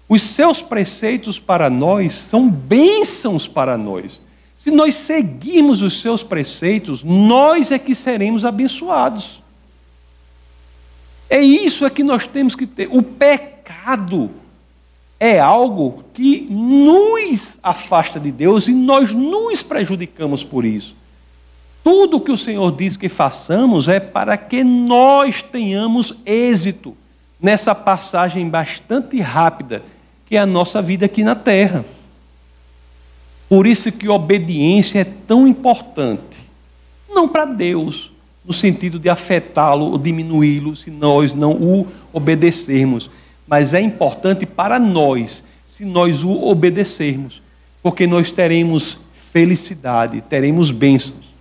Os 0.10 0.24
seus 0.24 0.60
preceitos 0.60 1.39
para 1.39 1.69
nós 1.69 2.15
são 2.15 2.50
bênçãos 2.50 3.48
para 3.48 3.78
nós. 3.78 4.19
Se 4.58 4.72
nós 4.72 4.95
seguirmos 4.95 5.84
os 5.84 6.02
seus 6.02 6.24
preceitos, 6.24 7.04
nós 7.04 7.72
é 7.72 7.78
que 7.78 7.93
seremos 7.93 8.43
abençoados. 8.43 9.39
É 11.30 11.39
isso 11.39 11.86
é 11.86 11.91
que 11.91 12.04
nós 12.04 12.26
temos 12.26 12.56
que 12.56 12.65
ter. 12.65 12.89
O 12.91 13.04
pecado 13.04 14.32
é 15.19 15.39
algo 15.39 16.04
que 16.12 16.48
nos 16.50 17.60
afasta 17.62 18.19
de 18.19 18.32
Deus 18.32 18.67
e 18.67 18.74
nós 18.74 19.13
nos 19.13 19.62
prejudicamos 19.62 20.43
por 20.43 20.65
isso. 20.65 20.95
Tudo 21.84 22.19
que 22.19 22.32
o 22.32 22.38
Senhor 22.38 22.76
diz 22.76 22.98
que 22.98 23.08
façamos 23.08 23.88
é 23.88 24.00
para 24.00 24.36
que 24.38 24.63
nós 24.63 25.43
tenhamos 25.43 26.15
êxito 26.26 26.98
nessa 27.39 27.76
passagem 27.76 28.50
bastante 28.50 29.22
rápida 29.22 29.84
que 30.30 30.38
é 30.38 30.39
a 30.39 30.46
nossa 30.46 30.80
vida 30.80 31.08
aqui 31.08 31.24
na 31.24 31.34
terra. 31.34 31.84
Por 33.50 33.65
isso 33.65 33.92
que 33.92 34.08
obediência 34.08 35.00
é 35.00 35.04
tão 35.04 35.48
importante. 35.48 36.38
Não 37.10 37.28
para 37.28 37.46
Deus, 37.46 38.12
no 38.46 38.54
sentido 38.54 39.00
de 39.00 39.10
afetá-lo 39.10 39.88
ou 39.88 39.98
diminuí-lo 39.98 40.76
se 40.76 40.92
nós 40.92 41.34
não 41.34 41.54
o 41.54 41.88
obedecermos, 42.13 43.10
mas 43.48 43.74
é 43.74 43.82
importante 43.82 44.46
para 44.46 44.80
nós 44.80 45.44
se 45.68 45.84
nós 45.84 46.24
o 46.24 46.32
obedecermos, 46.48 47.42
porque 47.82 48.06
nós 48.06 48.32
teremos 48.32 49.00
felicidade, 49.32 50.22
teremos 50.22 50.70
bênçãos. 50.70 51.34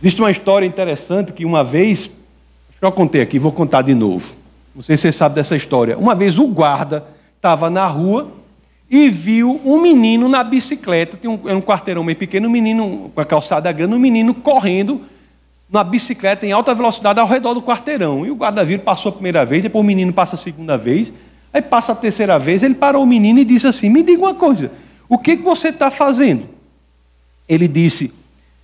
Existe 0.00 0.20
uma 0.20 0.30
história 0.30 0.66
interessante 0.66 1.32
que 1.32 1.44
uma 1.44 1.64
vez, 1.64 2.06
que 2.06 2.84
eu 2.84 2.92
contei 2.92 3.22
aqui, 3.22 3.40
vou 3.40 3.50
contar 3.50 3.82
de 3.82 3.94
novo. 3.94 4.34
Não 4.72 4.82
sei 4.82 4.96
se 4.96 5.02
você 5.02 5.12
sabe 5.12 5.34
dessa 5.34 5.56
história. 5.56 5.98
Uma 5.98 6.14
vez 6.14 6.38
o 6.38 6.46
guarda 6.46 7.13
estava 7.44 7.68
na 7.68 7.86
rua 7.86 8.32
e 8.90 9.10
viu 9.10 9.60
um 9.66 9.78
menino 9.78 10.30
na 10.30 10.42
bicicleta, 10.42 11.18
tinha 11.18 11.30
um, 11.30 11.38
era 11.44 11.58
um 11.58 11.60
quarteirão 11.60 12.02
meio 12.02 12.16
pequeno, 12.16 12.48
um 12.48 12.50
menino 12.50 13.12
com 13.14 13.20
a 13.20 13.24
calçada 13.24 13.70
grande, 13.70 13.94
um 13.94 13.98
menino 13.98 14.32
correndo 14.32 15.02
na 15.68 15.84
bicicleta 15.84 16.46
em 16.46 16.52
alta 16.52 16.74
velocidade 16.74 17.20
ao 17.20 17.28
redor 17.28 17.52
do 17.52 17.60
quarteirão. 17.60 18.24
E 18.24 18.30
o 18.30 18.34
guarda-vira 18.34 18.82
passou 18.82 19.10
a 19.10 19.12
primeira 19.12 19.44
vez, 19.44 19.62
depois 19.62 19.82
o 19.82 19.86
menino 19.86 20.10
passa 20.10 20.36
a 20.36 20.38
segunda 20.38 20.78
vez, 20.78 21.12
aí 21.52 21.60
passa 21.60 21.92
a 21.92 21.94
terceira 21.94 22.38
vez, 22.38 22.62
ele 22.62 22.74
parou 22.74 23.02
o 23.02 23.06
menino 23.06 23.38
e 23.38 23.44
disse 23.44 23.66
assim: 23.66 23.90
Me 23.90 24.02
diga 24.02 24.22
uma 24.22 24.34
coisa, 24.34 24.70
o 25.06 25.18
que, 25.18 25.36
que 25.36 25.42
você 25.42 25.68
está 25.68 25.90
fazendo? 25.90 26.48
Ele 27.46 27.68
disse: 27.68 28.10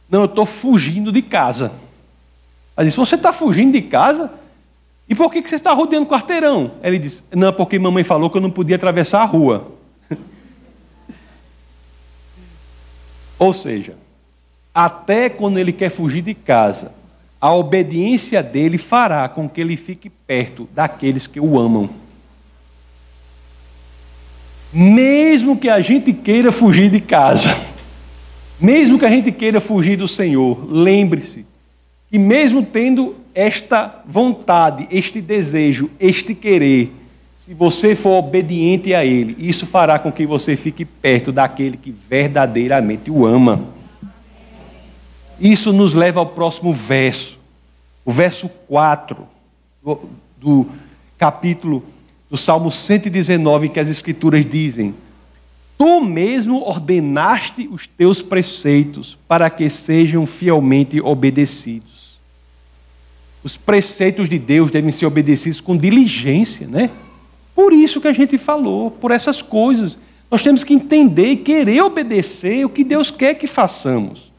Não, 0.08 0.20
eu 0.20 0.24
estou 0.24 0.46
fugindo 0.46 1.12
de 1.12 1.20
casa. 1.20 1.72
Ela 2.74 2.86
disse: 2.86 2.96
Você 2.96 3.16
está 3.16 3.30
fugindo 3.30 3.72
de 3.72 3.82
casa? 3.82 4.32
E 5.10 5.14
por 5.14 5.32
que 5.32 5.42
você 5.42 5.56
está 5.56 5.72
rodeando 5.72 6.06
o 6.06 6.08
quarteirão? 6.08 6.70
Ele 6.80 6.96
disse: 6.96 7.24
Não, 7.34 7.52
porque 7.52 7.76
mamãe 7.80 8.04
falou 8.04 8.30
que 8.30 8.36
eu 8.36 8.40
não 8.40 8.50
podia 8.50 8.76
atravessar 8.76 9.22
a 9.22 9.24
rua. 9.24 9.72
Ou 13.36 13.52
seja, 13.52 13.96
até 14.72 15.28
quando 15.28 15.58
ele 15.58 15.72
quer 15.72 15.90
fugir 15.90 16.22
de 16.22 16.32
casa, 16.32 16.92
a 17.40 17.52
obediência 17.52 18.40
dele 18.40 18.78
fará 18.78 19.28
com 19.28 19.48
que 19.48 19.60
ele 19.60 19.76
fique 19.76 20.08
perto 20.08 20.68
daqueles 20.72 21.26
que 21.26 21.40
o 21.40 21.58
amam. 21.58 21.90
Mesmo 24.72 25.56
que 25.56 25.68
a 25.68 25.80
gente 25.80 26.12
queira 26.12 26.52
fugir 26.52 26.88
de 26.88 27.00
casa, 27.00 27.48
mesmo 28.60 28.96
que 28.96 29.06
a 29.06 29.10
gente 29.10 29.32
queira 29.32 29.60
fugir 29.60 29.96
do 29.96 30.06
Senhor, 30.06 30.64
lembre-se 30.70 31.49
que, 32.10 32.18
mesmo 32.18 32.64
tendo 32.64 33.14
esta 33.34 34.02
vontade, 34.06 34.88
este 34.90 35.20
desejo, 35.20 35.88
este 36.00 36.34
querer, 36.34 36.92
se 37.44 37.54
você 37.54 37.94
for 37.94 38.18
obediente 38.18 38.92
a 38.94 39.04
Ele, 39.04 39.36
isso 39.38 39.66
fará 39.66 39.98
com 39.98 40.10
que 40.10 40.26
você 40.26 40.56
fique 40.56 40.84
perto 40.84 41.30
daquele 41.30 41.76
que 41.76 41.90
verdadeiramente 41.90 43.10
o 43.10 43.24
ama. 43.24 43.64
Isso 45.40 45.72
nos 45.72 45.94
leva 45.94 46.20
ao 46.20 46.26
próximo 46.26 46.72
verso, 46.72 47.38
o 48.04 48.10
verso 48.12 48.48
4 48.68 49.26
do, 49.82 50.00
do 50.38 50.66
capítulo 51.16 51.82
do 52.28 52.36
Salmo 52.36 52.70
119, 52.70 53.66
em 53.66 53.70
que 53.70 53.80
as 53.80 53.88
Escrituras 53.88 54.44
dizem: 54.44 54.94
Tu 55.78 56.00
mesmo 56.00 56.62
ordenaste 56.62 57.68
os 57.72 57.86
teus 57.86 58.20
preceitos 58.20 59.16
para 59.26 59.48
que 59.48 59.70
sejam 59.70 60.26
fielmente 60.26 61.00
obedecidos. 61.00 61.99
Os 63.42 63.56
preceitos 63.56 64.28
de 64.28 64.38
Deus 64.38 64.70
devem 64.70 64.90
ser 64.90 65.06
obedecidos 65.06 65.60
com 65.60 65.76
diligência, 65.76 66.66
né? 66.66 66.90
Por 67.54 67.72
isso 67.72 68.00
que 68.00 68.08
a 68.08 68.12
gente 68.12 68.36
falou, 68.36 68.90
por 68.90 69.10
essas 69.10 69.40
coisas. 69.40 69.98
Nós 70.30 70.42
temos 70.42 70.62
que 70.62 70.74
entender 70.74 71.30
e 71.30 71.36
querer 71.36 71.82
obedecer 71.82 72.64
o 72.64 72.68
que 72.68 72.84
Deus 72.84 73.10
quer 73.10 73.34
que 73.34 73.46
façamos. 73.46 74.30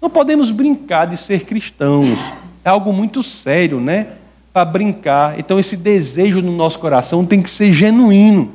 Não 0.00 0.10
podemos 0.10 0.50
brincar 0.50 1.06
de 1.06 1.16
ser 1.16 1.44
cristãos. 1.44 2.18
É 2.64 2.68
algo 2.68 2.92
muito 2.92 3.22
sério, 3.22 3.80
né? 3.80 4.08
Para 4.52 4.64
brincar. 4.64 5.38
Então, 5.38 5.58
esse 5.58 5.76
desejo 5.76 6.42
no 6.42 6.52
nosso 6.52 6.78
coração 6.78 7.24
tem 7.24 7.40
que 7.40 7.50
ser 7.50 7.72
genuíno. 7.72 8.52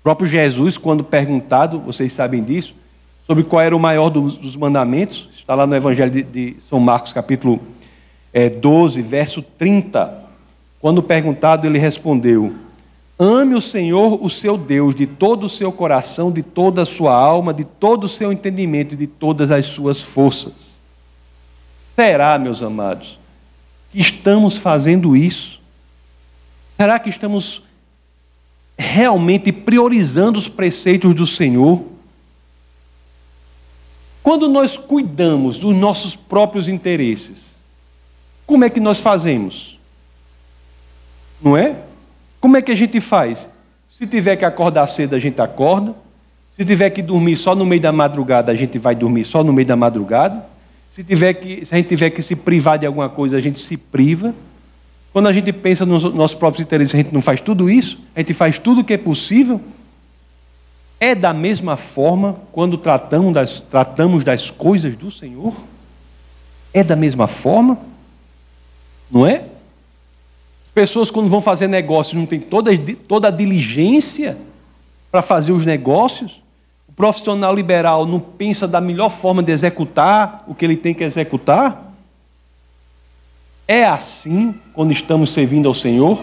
O 0.00 0.02
próprio 0.02 0.26
Jesus, 0.26 0.76
quando 0.76 1.04
perguntado, 1.04 1.78
vocês 1.78 2.12
sabem 2.12 2.42
disso, 2.42 2.74
sobre 3.26 3.44
qual 3.44 3.62
era 3.62 3.76
o 3.76 3.80
maior 3.80 4.08
dos 4.08 4.56
mandamentos, 4.56 5.28
está 5.32 5.54
lá 5.54 5.66
no 5.66 5.76
Evangelho 5.76 6.24
de 6.24 6.56
São 6.58 6.80
Marcos, 6.80 7.12
capítulo 7.12 7.60
é, 8.32 8.48
12, 8.48 9.02
verso 9.02 9.42
30, 9.42 10.24
quando 10.80 11.02
perguntado, 11.02 11.66
ele 11.66 11.78
respondeu: 11.78 12.54
Ame 13.18 13.54
o 13.54 13.60
Senhor, 13.60 14.24
o 14.24 14.30
seu 14.30 14.56
Deus, 14.56 14.94
de 14.94 15.06
todo 15.06 15.44
o 15.44 15.48
seu 15.48 15.72
coração, 15.72 16.30
de 16.30 16.42
toda 16.42 16.82
a 16.82 16.86
sua 16.86 17.14
alma, 17.14 17.52
de 17.52 17.64
todo 17.64 18.04
o 18.04 18.08
seu 18.08 18.32
entendimento 18.32 18.94
e 18.94 18.96
de 18.96 19.06
todas 19.06 19.50
as 19.50 19.66
suas 19.66 20.00
forças. 20.00 20.78
Será, 21.96 22.38
meus 22.38 22.62
amados, 22.62 23.18
que 23.90 23.98
estamos 23.98 24.56
fazendo 24.56 25.16
isso? 25.16 25.60
Será 26.76 26.96
que 27.00 27.08
estamos 27.08 27.62
realmente 28.78 29.50
priorizando 29.50 30.38
os 30.38 30.46
preceitos 30.46 31.12
do 31.12 31.26
Senhor? 31.26 31.82
Quando 34.22 34.46
nós 34.46 34.76
cuidamos 34.76 35.58
dos 35.58 35.74
nossos 35.74 36.14
próprios 36.14 36.68
interesses, 36.68 37.57
como 38.48 38.64
é 38.64 38.70
que 38.70 38.80
nós 38.80 38.98
fazemos? 38.98 39.78
Não 41.42 41.54
é? 41.54 41.76
Como 42.40 42.56
é 42.56 42.62
que 42.62 42.72
a 42.72 42.74
gente 42.74 42.98
faz? 42.98 43.46
Se 43.86 44.06
tiver 44.06 44.36
que 44.36 44.44
acordar 44.44 44.86
cedo, 44.86 45.14
a 45.14 45.18
gente 45.18 45.38
acorda. 45.42 45.94
Se 46.56 46.64
tiver 46.64 46.88
que 46.88 47.02
dormir 47.02 47.36
só 47.36 47.54
no 47.54 47.66
meio 47.66 47.82
da 47.82 47.92
madrugada, 47.92 48.50
a 48.50 48.54
gente 48.54 48.78
vai 48.78 48.94
dormir 48.94 49.24
só 49.24 49.44
no 49.44 49.52
meio 49.52 49.68
da 49.68 49.76
madrugada. 49.76 50.46
Se, 50.90 51.04
tiver 51.04 51.34
que, 51.34 51.66
se 51.66 51.74
a 51.74 51.76
gente 51.76 51.88
tiver 51.88 52.08
que 52.08 52.22
se 52.22 52.34
privar 52.34 52.78
de 52.78 52.86
alguma 52.86 53.10
coisa, 53.10 53.36
a 53.36 53.40
gente 53.40 53.58
se 53.58 53.76
priva. 53.76 54.34
Quando 55.12 55.28
a 55.28 55.32
gente 55.32 55.52
pensa 55.52 55.84
nos 55.84 56.02
nossos 56.14 56.34
próprios 56.34 56.64
interesses, 56.64 56.94
a 56.94 56.98
gente 56.98 57.12
não 57.12 57.20
faz 57.20 57.42
tudo 57.42 57.68
isso, 57.68 57.98
a 58.16 58.20
gente 58.20 58.32
faz 58.32 58.58
tudo 58.58 58.80
o 58.80 58.84
que 58.84 58.94
é 58.94 58.98
possível. 58.98 59.60
É 60.98 61.14
da 61.14 61.34
mesma 61.34 61.76
forma 61.76 62.36
quando 62.50 62.78
tratamos 62.78 63.34
das, 63.34 63.60
tratamos 63.60 64.24
das 64.24 64.50
coisas 64.50 64.96
do 64.96 65.10
Senhor? 65.10 65.52
É 66.72 66.82
da 66.82 66.96
mesma 66.96 67.28
forma? 67.28 67.78
Não 69.10 69.26
é? 69.26 69.44
As 70.64 70.70
pessoas, 70.74 71.10
quando 71.10 71.28
vão 71.28 71.40
fazer 71.40 71.66
negócios, 71.66 72.14
não 72.14 72.26
têm 72.26 72.40
toda, 72.40 72.70
toda 73.06 73.28
a 73.28 73.30
diligência 73.30 74.36
para 75.10 75.22
fazer 75.22 75.52
os 75.52 75.64
negócios. 75.64 76.42
O 76.88 76.92
profissional 76.92 77.54
liberal 77.54 78.06
não 78.06 78.20
pensa 78.20 78.68
da 78.68 78.80
melhor 78.80 79.10
forma 79.10 79.42
de 79.42 79.52
executar 79.52 80.44
o 80.46 80.54
que 80.54 80.64
ele 80.64 80.76
tem 80.76 80.94
que 80.94 81.04
executar. 81.04 81.92
É 83.66 83.84
assim 83.84 84.54
quando 84.72 84.92
estamos 84.92 85.32
servindo 85.32 85.68
ao 85.68 85.74
Senhor? 85.74 86.22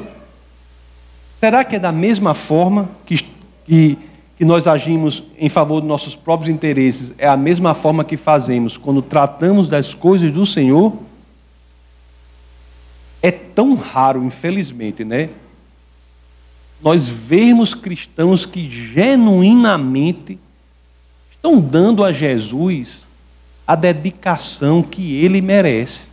Será 1.40 1.64
que 1.64 1.76
é 1.76 1.80
da 1.80 1.92
mesma 1.92 2.34
forma 2.34 2.90
que, 3.06 3.24
que, 3.66 3.98
que 4.38 4.46
nós 4.46 4.66
agimos 4.66 5.24
em 5.38 5.50
favor 5.50 5.80
dos 5.80 5.88
nossos 5.88 6.16
próprios 6.16 6.50
interesses? 6.50 7.14
É 7.18 7.28
a 7.28 7.38
mesma 7.38 7.74
forma 7.74 8.04
que 8.04 8.18
fazemos 8.18 8.78
quando 8.78 9.02
tratamos 9.02 9.68
das 9.68 9.94
coisas 9.94 10.32
do 10.32 10.46
Senhor? 10.46 10.94
É 13.26 13.32
tão 13.32 13.74
raro, 13.74 14.24
infelizmente, 14.24 15.04
né? 15.04 15.32
Nós 16.80 17.08
vemos 17.08 17.74
cristãos 17.74 18.46
que 18.46 18.70
genuinamente 18.70 20.38
estão 21.32 21.60
dando 21.60 22.04
a 22.04 22.12
Jesus 22.12 23.08
a 23.66 23.76
dedicação 23.76 24.84
que 24.84 25.16
ele 25.16 25.42
merece. 25.42 26.08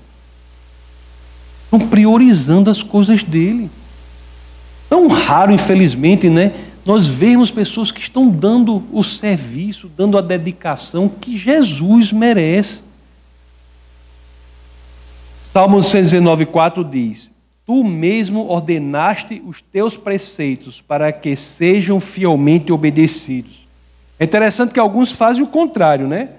Estão 1.65 1.81
priorizando 1.81 2.71
as 2.71 2.83
coisas 2.83 3.23
dele. 3.23 3.71
Tão 4.89 5.07
raro, 5.07 5.53
infelizmente, 5.53 6.31
né? 6.31 6.55
Nós 6.83 7.09
vemos 7.09 7.51
pessoas 7.51 7.93
que 7.93 8.01
estão 8.01 8.27
dando 8.27 8.83
o 8.91 9.05
serviço, 9.05 9.91
dando 9.95 10.17
a 10.17 10.23
dedicação 10.23 11.11
que 11.11 11.37
Jesus 11.37 12.11
merece. 12.11 12.81
Salmo 15.53 15.83
119, 15.83 16.47
4 16.47 16.83
diz: 16.83 17.31
Tu 17.67 17.85
mesmo 17.85 18.49
ordenaste 18.49 19.43
os 19.47 19.61
teus 19.61 19.99
preceitos 19.99 20.81
para 20.81 21.13
que 21.13 21.37
sejam 21.37 22.01
fielmente 22.01 22.73
obedecidos. 22.73 23.69
É 24.19 24.25
interessante 24.25 24.73
que 24.73 24.81
alguns 24.81 25.13
fazem 25.13 25.43
o 25.43 25.47
contrário, 25.47 26.09
né? 26.09 26.31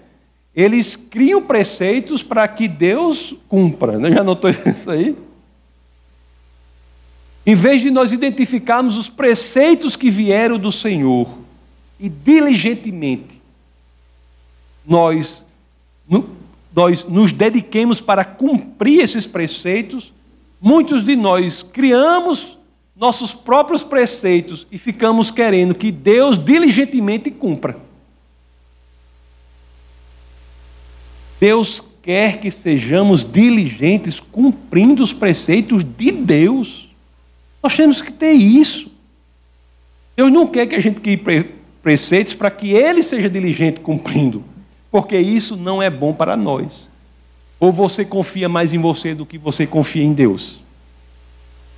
Eles 0.56 0.96
criam 0.96 1.44
preceitos 1.44 2.24
para 2.24 2.48
que 2.48 2.68
Deus 2.68 3.36
cumpra. 3.48 4.00
Né? 4.00 4.12
Já 4.12 4.24
notou 4.24 4.50
isso 4.66 4.90
aí? 4.90 5.16
Em 7.46 7.54
vez 7.54 7.84
de 7.84 7.92
nós 7.92 8.12
identificarmos 8.12 8.98
os 8.98 9.10
preceitos 9.10 9.96
que 9.96 10.10
vieram 10.10 10.58
do 10.58 10.72
Senhor 10.72 11.30
e 12.00 12.10
diligentemente 12.10 13.40
nós, 14.84 15.46
nós 16.76 17.06
nos 17.06 17.32
dediquemos 17.32 18.02
para 18.02 18.26
cumprir 18.26 19.02
esses 19.02 19.28
preceitos, 19.28 20.14
muitos 20.60 21.04
de 21.04 21.16
nós 21.16 21.62
criamos 21.62 22.58
nossos 22.96 23.34
próprios 23.34 23.84
preceitos 23.84 24.68
e 24.72 24.78
ficamos 24.78 25.32
querendo 25.32 25.76
que 25.76 25.92
Deus 25.92 26.38
diligentemente 26.38 27.30
cumpra. 27.32 27.78
Deus 31.40 31.84
quer 32.02 32.40
que 32.40 32.50
sejamos 32.50 33.26
diligentes 33.26 34.20
cumprindo 34.20 35.04
os 35.04 35.12
preceitos 35.12 35.84
de 35.84 36.12
Deus. 36.12 36.90
Nós 37.62 37.76
temos 37.76 38.02
que 38.02 38.12
ter 38.12 38.32
isso. 38.32 38.92
Deus 40.16 40.32
não 40.32 40.48
quer 40.48 40.68
que 40.68 40.76
a 40.76 40.80
gente 40.80 41.02
crie 41.02 41.22
preceitos 41.82 42.34
para 42.34 42.52
que 42.52 42.72
Ele 42.72 43.04
seja 43.04 43.30
diligente 43.30 43.80
cumprindo, 43.80 44.44
porque 44.94 45.18
isso 45.18 45.58
não 45.58 45.82
é 45.82 45.90
bom 45.90 46.14
para 46.14 46.38
nós. 46.38 46.88
Ou 47.60 47.72
você 47.72 48.06
confia 48.06 48.48
mais 48.48 48.74
em 48.74 48.78
você 48.78 49.16
do 49.16 49.26
que 49.26 49.40
você 49.40 49.66
confia 49.66 50.04
em 50.04 50.14
Deus? 50.14 50.62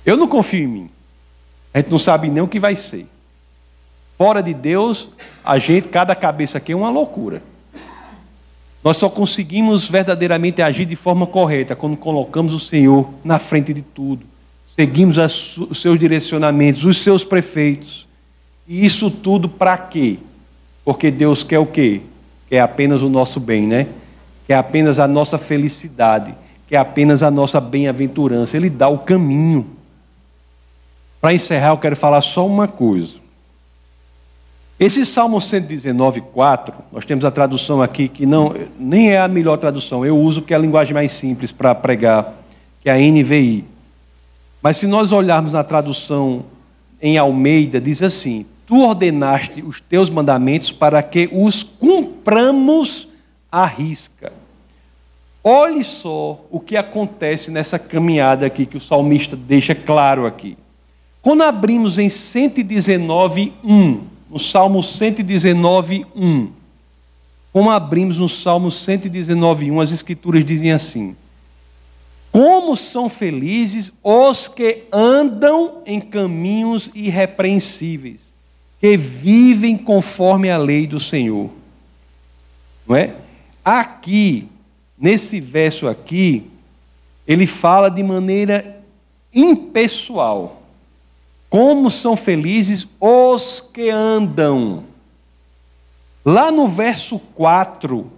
Eu 0.04 0.18
não 0.18 0.28
confio 0.28 0.64
em 0.64 0.66
mim. 0.66 0.90
A 1.72 1.78
gente 1.78 1.90
não 1.90 1.98
sabe 1.98 2.28
nem 2.28 2.42
o 2.42 2.46
que 2.46 2.60
vai 2.60 2.76
ser. 2.76 3.06
Fora 4.18 4.42
de 4.42 4.52
Deus, 4.52 5.08
a 5.42 5.56
gente, 5.56 5.88
cada 5.88 6.14
cabeça 6.14 6.58
aqui 6.58 6.72
é 6.72 6.76
uma 6.76 6.90
loucura. 6.90 7.42
Nós 8.84 8.98
só 8.98 9.08
conseguimos 9.08 9.88
verdadeiramente 9.88 10.60
agir 10.60 10.84
de 10.84 10.94
forma 10.94 11.26
correta 11.26 11.74
quando 11.74 11.96
colocamos 11.96 12.52
o 12.52 12.60
Senhor 12.60 13.08
na 13.24 13.38
frente 13.38 13.72
de 13.72 13.80
tudo. 13.80 14.26
Seguimos 14.74 15.16
os 15.16 15.80
seus 15.80 15.98
direcionamentos, 15.98 16.84
os 16.84 16.98
seus 16.98 17.24
prefeitos. 17.24 18.06
E 18.68 18.84
isso 18.84 19.10
tudo 19.10 19.48
para 19.48 19.78
quê? 19.78 20.18
Porque 20.84 21.10
Deus 21.10 21.42
quer 21.42 21.58
o 21.58 21.64
quê? 21.64 22.02
Quer 22.48 22.60
apenas 22.60 23.02
o 23.02 23.08
nosso 23.08 23.40
bem, 23.40 23.66
né? 23.66 23.88
Quer 24.46 24.54
apenas 24.54 24.98
a 24.98 25.08
nossa 25.08 25.38
felicidade, 25.38 26.34
quer 26.68 26.76
apenas 26.76 27.22
a 27.22 27.30
nossa 27.30 27.60
bem-aventurança. 27.60 28.56
Ele 28.56 28.70
dá 28.70 28.88
o 28.88 28.98
caminho. 28.98 29.66
Para 31.20 31.34
encerrar, 31.34 31.70
eu 31.70 31.78
quero 31.78 31.96
falar 31.96 32.20
só 32.20 32.46
uma 32.46 32.68
coisa. 32.68 33.26
Esse 34.78 35.06
Salmo 35.06 35.40
119, 35.40 36.20
4, 36.20 36.74
nós 36.92 37.06
temos 37.06 37.24
a 37.24 37.30
tradução 37.30 37.80
aqui 37.80 38.08
que 38.08 38.26
não, 38.26 38.54
nem 38.78 39.10
é 39.10 39.18
a 39.18 39.26
melhor 39.26 39.56
tradução, 39.56 40.04
eu 40.04 40.18
uso 40.18 40.42
que 40.42 40.52
é 40.52 40.56
a 40.56 40.60
linguagem 40.60 40.92
mais 40.92 41.12
simples 41.12 41.50
para 41.50 41.74
pregar, 41.74 42.34
que 42.82 42.90
é 42.90 42.92
a 42.92 42.98
NVI. 42.98 43.64
Mas 44.60 44.76
se 44.76 44.86
nós 44.86 45.12
olharmos 45.12 45.54
na 45.54 45.64
tradução 45.64 46.44
em 47.00 47.16
Almeida, 47.16 47.80
diz 47.80 48.02
assim: 48.02 48.44
Tu 48.66 48.82
ordenaste 48.82 49.62
os 49.62 49.80
teus 49.80 50.10
mandamentos 50.10 50.72
para 50.72 51.02
que 51.02 51.28
os 51.32 51.62
cumpramos 51.62 53.08
à 53.50 53.64
risca. 53.64 54.32
Olhe 55.42 55.84
só 55.84 56.44
o 56.50 56.58
que 56.58 56.76
acontece 56.76 57.52
nessa 57.52 57.78
caminhada 57.78 58.44
aqui 58.44 58.66
que 58.66 58.76
o 58.76 58.80
salmista 58.80 59.36
deixa 59.36 59.76
claro 59.76 60.26
aqui. 60.26 60.58
Quando 61.22 61.42
abrimos 61.42 61.98
em 61.98 62.08
119, 62.08 63.52
1, 63.62 64.00
no 64.28 64.38
Salmo 64.40 64.82
119, 64.82 66.04
1, 66.16 66.48
como 67.52 67.70
abrimos 67.70 68.18
no 68.18 68.28
Salmo 68.28 68.70
119, 68.70 69.70
1, 69.70 69.80
as 69.80 69.92
Escrituras 69.92 70.44
dizem 70.44 70.72
assim: 70.72 71.16
Como 72.32 72.76
são 72.76 73.08
felizes 73.08 73.92
os 74.02 74.48
que 74.48 74.82
andam 74.92 75.78
em 75.86 76.00
caminhos 76.00 76.90
irrepreensíveis, 76.94 78.25
que 78.86 78.96
vivem 78.96 79.76
conforme 79.76 80.48
a 80.48 80.56
lei 80.56 80.86
do 80.86 81.00
Senhor. 81.00 81.50
Não 82.86 82.94
é? 82.94 83.16
Aqui, 83.64 84.46
nesse 84.96 85.40
verso 85.40 85.88
aqui, 85.88 86.48
ele 87.26 87.48
fala 87.48 87.90
de 87.90 88.00
maneira 88.04 88.80
impessoal. 89.34 90.62
Como 91.50 91.90
são 91.90 92.14
felizes 92.14 92.86
os 93.00 93.60
que 93.60 93.90
andam. 93.90 94.84
Lá 96.24 96.52
no 96.52 96.68
verso 96.68 97.18
4, 97.34 98.08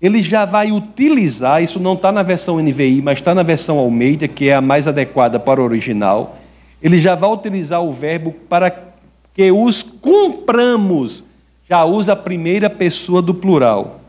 ele 0.00 0.22
já 0.22 0.44
vai 0.44 0.70
utilizar, 0.70 1.64
isso 1.64 1.80
não 1.80 1.94
está 1.94 2.12
na 2.12 2.22
versão 2.22 2.60
NVI, 2.60 3.02
mas 3.02 3.18
está 3.18 3.34
na 3.34 3.42
versão 3.42 3.76
Almeida, 3.76 4.28
que 4.28 4.50
é 4.50 4.54
a 4.54 4.60
mais 4.60 4.86
adequada 4.86 5.40
para 5.40 5.60
o 5.60 5.64
original. 5.64 6.38
Ele 6.80 7.00
já 7.00 7.16
vai 7.16 7.28
utilizar 7.28 7.82
o 7.82 7.92
verbo 7.92 8.30
para 8.48 8.91
que 9.34 9.50
os 9.50 9.82
cumpramos. 9.82 11.22
Já 11.68 11.84
usa 11.84 12.12
a 12.12 12.16
primeira 12.16 12.68
pessoa 12.68 13.22
do 13.22 13.32
plural. 13.32 14.00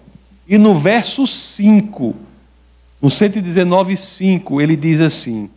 E 0.47 0.57
no 0.57 0.73
verso 0.73 1.25
5, 1.25 2.15
no 3.01 3.09
119, 3.09 3.95
5, 3.95 4.61
ele 4.61 4.75
diz 4.75 4.99
assim: 4.99 5.49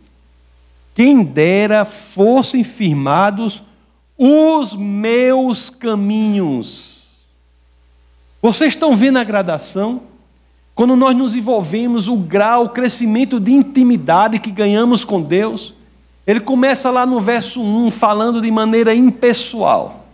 quem 0.97 1.23
dera 1.23 1.85
fossem 1.85 2.63
firmados 2.63 3.61
os 4.17 4.73
meus 4.73 5.69
caminhos. 5.69 7.23
Vocês 8.41 8.73
estão 8.73 8.95
vendo 8.95 9.19
a 9.19 9.23
gradação? 9.23 10.01
Quando 10.73 10.95
nós 10.95 11.15
nos 11.15 11.35
envolvemos, 11.35 12.07
o 12.07 12.17
grau, 12.17 12.65
o 12.65 12.69
crescimento 12.69 13.39
de 13.39 13.51
intimidade 13.51 14.39
que 14.39 14.49
ganhamos 14.49 15.03
com 15.05 15.21
Deus. 15.21 15.71
Ele 16.27 16.41
começa 16.41 16.91
lá 16.91 17.05
no 17.05 17.19
verso 17.21 17.61
1, 17.61 17.89
falando 17.89 18.41
de 18.41 18.51
maneira 18.51 18.93
impessoal. 18.93 20.05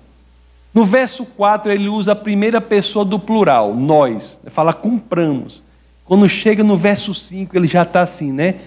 No 0.71 0.85
verso 0.85 1.25
4, 1.25 1.71
ele 1.71 1.89
usa 1.89 2.11
a 2.11 2.15
primeira 2.15 2.61
pessoa 2.61 3.03
do 3.03 3.19
plural, 3.19 3.75
nós. 3.75 4.39
Ele 4.43 4.51
fala 4.51 4.71
compramos. 4.71 5.61
Quando 6.05 6.29
chega 6.29 6.63
no 6.63 6.77
verso 6.77 7.13
5, 7.13 7.57
ele 7.57 7.67
já 7.67 7.81
está 7.81 8.01
assim, 8.01 8.31
né? 8.31 8.59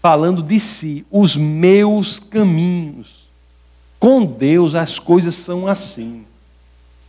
falando 0.00 0.42
de 0.42 0.58
si, 0.60 1.04
os 1.10 1.36
meus 1.36 2.18
caminhos. 2.18 3.28
Com 3.98 4.24
Deus 4.24 4.74
as 4.74 4.98
coisas 4.98 5.34
são 5.34 5.66
assim. 5.66 6.24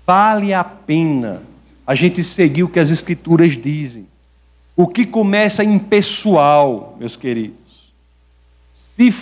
Vale 0.06 0.54
a 0.54 0.64
pena 0.64 1.44
a 1.86 1.94
gente 1.94 2.24
seguir 2.24 2.64
o 2.64 2.70
que 2.70 2.80
as 2.80 2.90
Escrituras 2.92 3.56
dizem. 3.56 4.08
O 4.76 4.88
que 4.88 5.06
começa 5.06 5.64
impessoal, 5.64 6.96
meus 7.00 7.16
queridos, 7.16 7.58
se, 8.74 9.14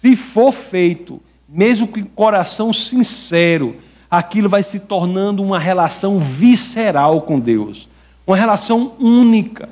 se 0.00 0.16
for 0.16 0.50
feito, 0.50 1.20
mesmo 1.46 1.86
com 1.86 2.02
coração 2.02 2.72
sincero, 2.72 3.76
aquilo 4.10 4.48
vai 4.48 4.62
se 4.62 4.80
tornando 4.80 5.42
uma 5.42 5.58
relação 5.58 6.18
visceral 6.18 7.20
com 7.20 7.38
Deus, 7.38 7.86
uma 8.26 8.34
relação 8.34 8.94
única, 8.98 9.68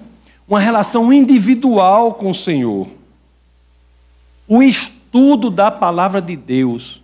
uma 0.47 0.61
relação 0.61 1.11
individual 1.11 2.13
com 2.13 2.29
o 2.29 2.35
Senhor. 2.35 2.89
O 4.47 4.63
estudo 4.63 5.49
da 5.49 5.71
palavra 5.71 6.21
de 6.21 6.37
Deus, 6.37 7.01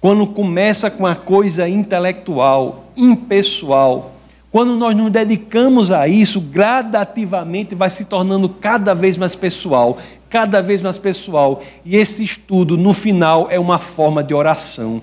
quando 0.00 0.26
começa 0.26 0.90
com 0.90 1.04
a 1.04 1.14
coisa 1.14 1.68
intelectual, 1.68 2.86
impessoal, 2.96 4.15
quando 4.56 4.74
nós 4.74 4.96
nos 4.96 5.12
dedicamos 5.12 5.90
a 5.90 6.08
isso, 6.08 6.40
gradativamente 6.40 7.74
vai 7.74 7.90
se 7.90 8.06
tornando 8.06 8.48
cada 8.48 8.94
vez 8.94 9.18
mais 9.18 9.36
pessoal, 9.36 9.98
cada 10.30 10.62
vez 10.62 10.80
mais 10.80 10.98
pessoal. 10.98 11.62
E 11.84 11.94
esse 11.94 12.24
estudo, 12.24 12.74
no 12.74 12.94
final, 12.94 13.48
é 13.50 13.60
uma 13.60 13.78
forma 13.78 14.24
de 14.24 14.32
oração. 14.32 15.02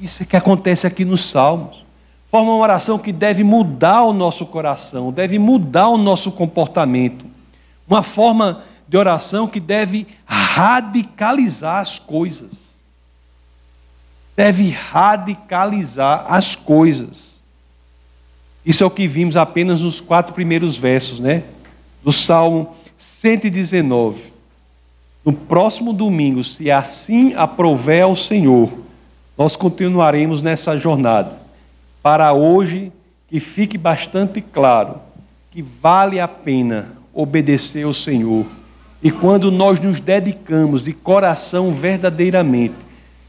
Isso 0.00 0.22
é 0.22 0.24
que 0.24 0.34
acontece 0.34 0.86
aqui 0.86 1.04
nos 1.04 1.28
Salmos. 1.28 1.84
Forma 2.30 2.52
uma 2.52 2.62
oração 2.62 2.98
que 2.98 3.12
deve 3.12 3.44
mudar 3.44 4.04
o 4.04 4.14
nosso 4.14 4.46
coração, 4.46 5.12
deve 5.12 5.38
mudar 5.38 5.90
o 5.90 5.98
nosso 5.98 6.32
comportamento. 6.32 7.26
Uma 7.86 8.02
forma 8.02 8.62
de 8.88 8.96
oração 8.96 9.46
que 9.46 9.60
deve 9.60 10.06
radicalizar 10.24 11.76
as 11.76 11.98
coisas. 11.98 12.52
Deve 14.34 14.70
radicalizar 14.70 16.24
as 16.26 16.56
coisas. 16.56 17.29
Isso 18.64 18.84
é 18.84 18.86
o 18.86 18.90
que 18.90 19.08
vimos 19.08 19.36
apenas 19.36 19.80
nos 19.80 20.00
quatro 20.00 20.34
primeiros 20.34 20.76
versos, 20.76 21.18
né? 21.18 21.42
Do 22.02 22.12
Salmo 22.12 22.74
119. 22.96 24.32
No 25.24 25.32
próximo 25.32 25.92
domingo, 25.92 26.42
se 26.42 26.70
assim 26.70 27.34
aprover 27.34 28.02
ao 28.02 28.16
Senhor, 28.16 28.72
nós 29.36 29.56
continuaremos 29.56 30.42
nessa 30.42 30.76
jornada. 30.76 31.38
Para 32.02 32.32
hoje, 32.32 32.92
que 33.28 33.38
fique 33.38 33.78
bastante 33.78 34.40
claro 34.40 35.00
que 35.50 35.62
vale 35.62 36.20
a 36.20 36.28
pena 36.28 36.92
obedecer 37.12 37.84
ao 37.84 37.92
Senhor 37.92 38.46
e 39.02 39.10
quando 39.10 39.50
nós 39.50 39.80
nos 39.80 39.98
dedicamos 39.98 40.82
de 40.82 40.92
coração 40.92 41.70
verdadeiramente, 41.70 42.74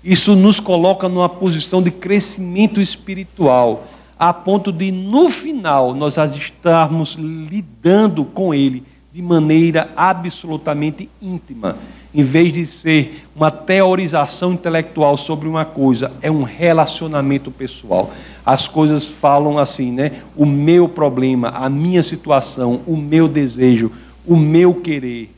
isso 0.04 0.36
nos 0.36 0.60
coloca 0.60 1.08
numa 1.08 1.30
posição 1.30 1.82
de 1.82 1.90
crescimento 1.90 2.82
espiritual, 2.82 3.88
a 4.22 4.32
ponto 4.32 4.72
de, 4.72 4.92
no 4.92 5.32
final, 5.32 5.96
nós 5.96 6.16
estarmos 6.16 7.16
lidando 7.16 8.24
com 8.24 8.54
Ele 8.54 8.84
de 9.12 9.20
maneira 9.20 9.90
absolutamente 9.96 11.10
íntima. 11.20 11.76
em 12.14 12.22
vez 12.22 12.54
de 12.54 12.68
ser 12.68 13.26
uma 13.36 13.50
teorização 13.50 14.54
intelectual 14.54 15.18
sobre 15.18 15.48
uma 15.48 15.66
coisa, 15.66 16.12
é 16.22 16.30
um 16.30 16.44
relacionamento 16.44 17.50
pessoal. 17.50 18.12
As 18.46 18.68
coisas 18.68 19.08
falam 19.08 19.58
assim, 19.58 19.92
né? 19.92 20.12
O 20.36 20.46
meu 20.46 20.88
problema, 20.88 21.50
a 21.50 21.68
minha 21.68 22.04
situação, 22.04 22.82
o 22.86 22.96
meu 22.96 23.28
desejo, 23.28 23.92
o 24.28 24.36
meu 24.36 24.76
querer. 24.76 25.34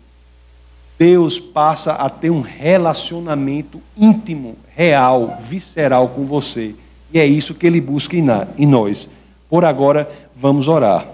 Deus 0.99 1.39
passa 1.39 1.93
a 1.93 2.09
ter 2.09 2.31
um 2.31 2.41
relacionamento 2.41 3.81
íntimo, 3.95 4.57
real, 4.75 5.37
visceral 5.39 6.09
com 6.09 6.25
você. 6.25 6.75
E 7.13 7.19
é 7.19 7.25
isso 7.25 7.53
que 7.53 7.67
ele 7.67 7.79
busca 7.79 8.15
em 8.17 8.65
nós. 8.65 9.07
Por 9.49 9.63
agora, 9.63 10.09
vamos 10.35 10.67
orar. 10.67 11.07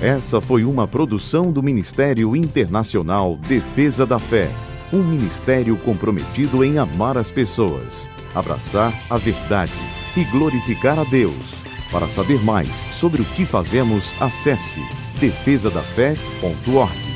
Essa 0.00 0.40
foi 0.40 0.64
uma 0.64 0.88
produção 0.88 1.52
do 1.52 1.62
Ministério 1.62 2.34
Internacional 2.34 3.36
Defesa 3.36 4.06
da 4.06 4.18
Fé, 4.18 4.48
um 4.90 5.02
ministério 5.02 5.76
comprometido 5.76 6.64
em 6.64 6.78
amar 6.78 7.18
as 7.18 7.30
pessoas, 7.30 8.08
abraçar 8.34 8.94
a 9.10 9.18
verdade 9.18 9.74
e 10.16 10.24
glorificar 10.24 10.98
a 10.98 11.04
Deus. 11.04 11.60
Para 11.92 12.08
saber 12.08 12.42
mais 12.42 12.70
sobre 12.94 13.20
o 13.20 13.24
que 13.26 13.44
fazemos, 13.44 14.14
acesse 14.18 14.80
defesadafé.org. 15.20 17.09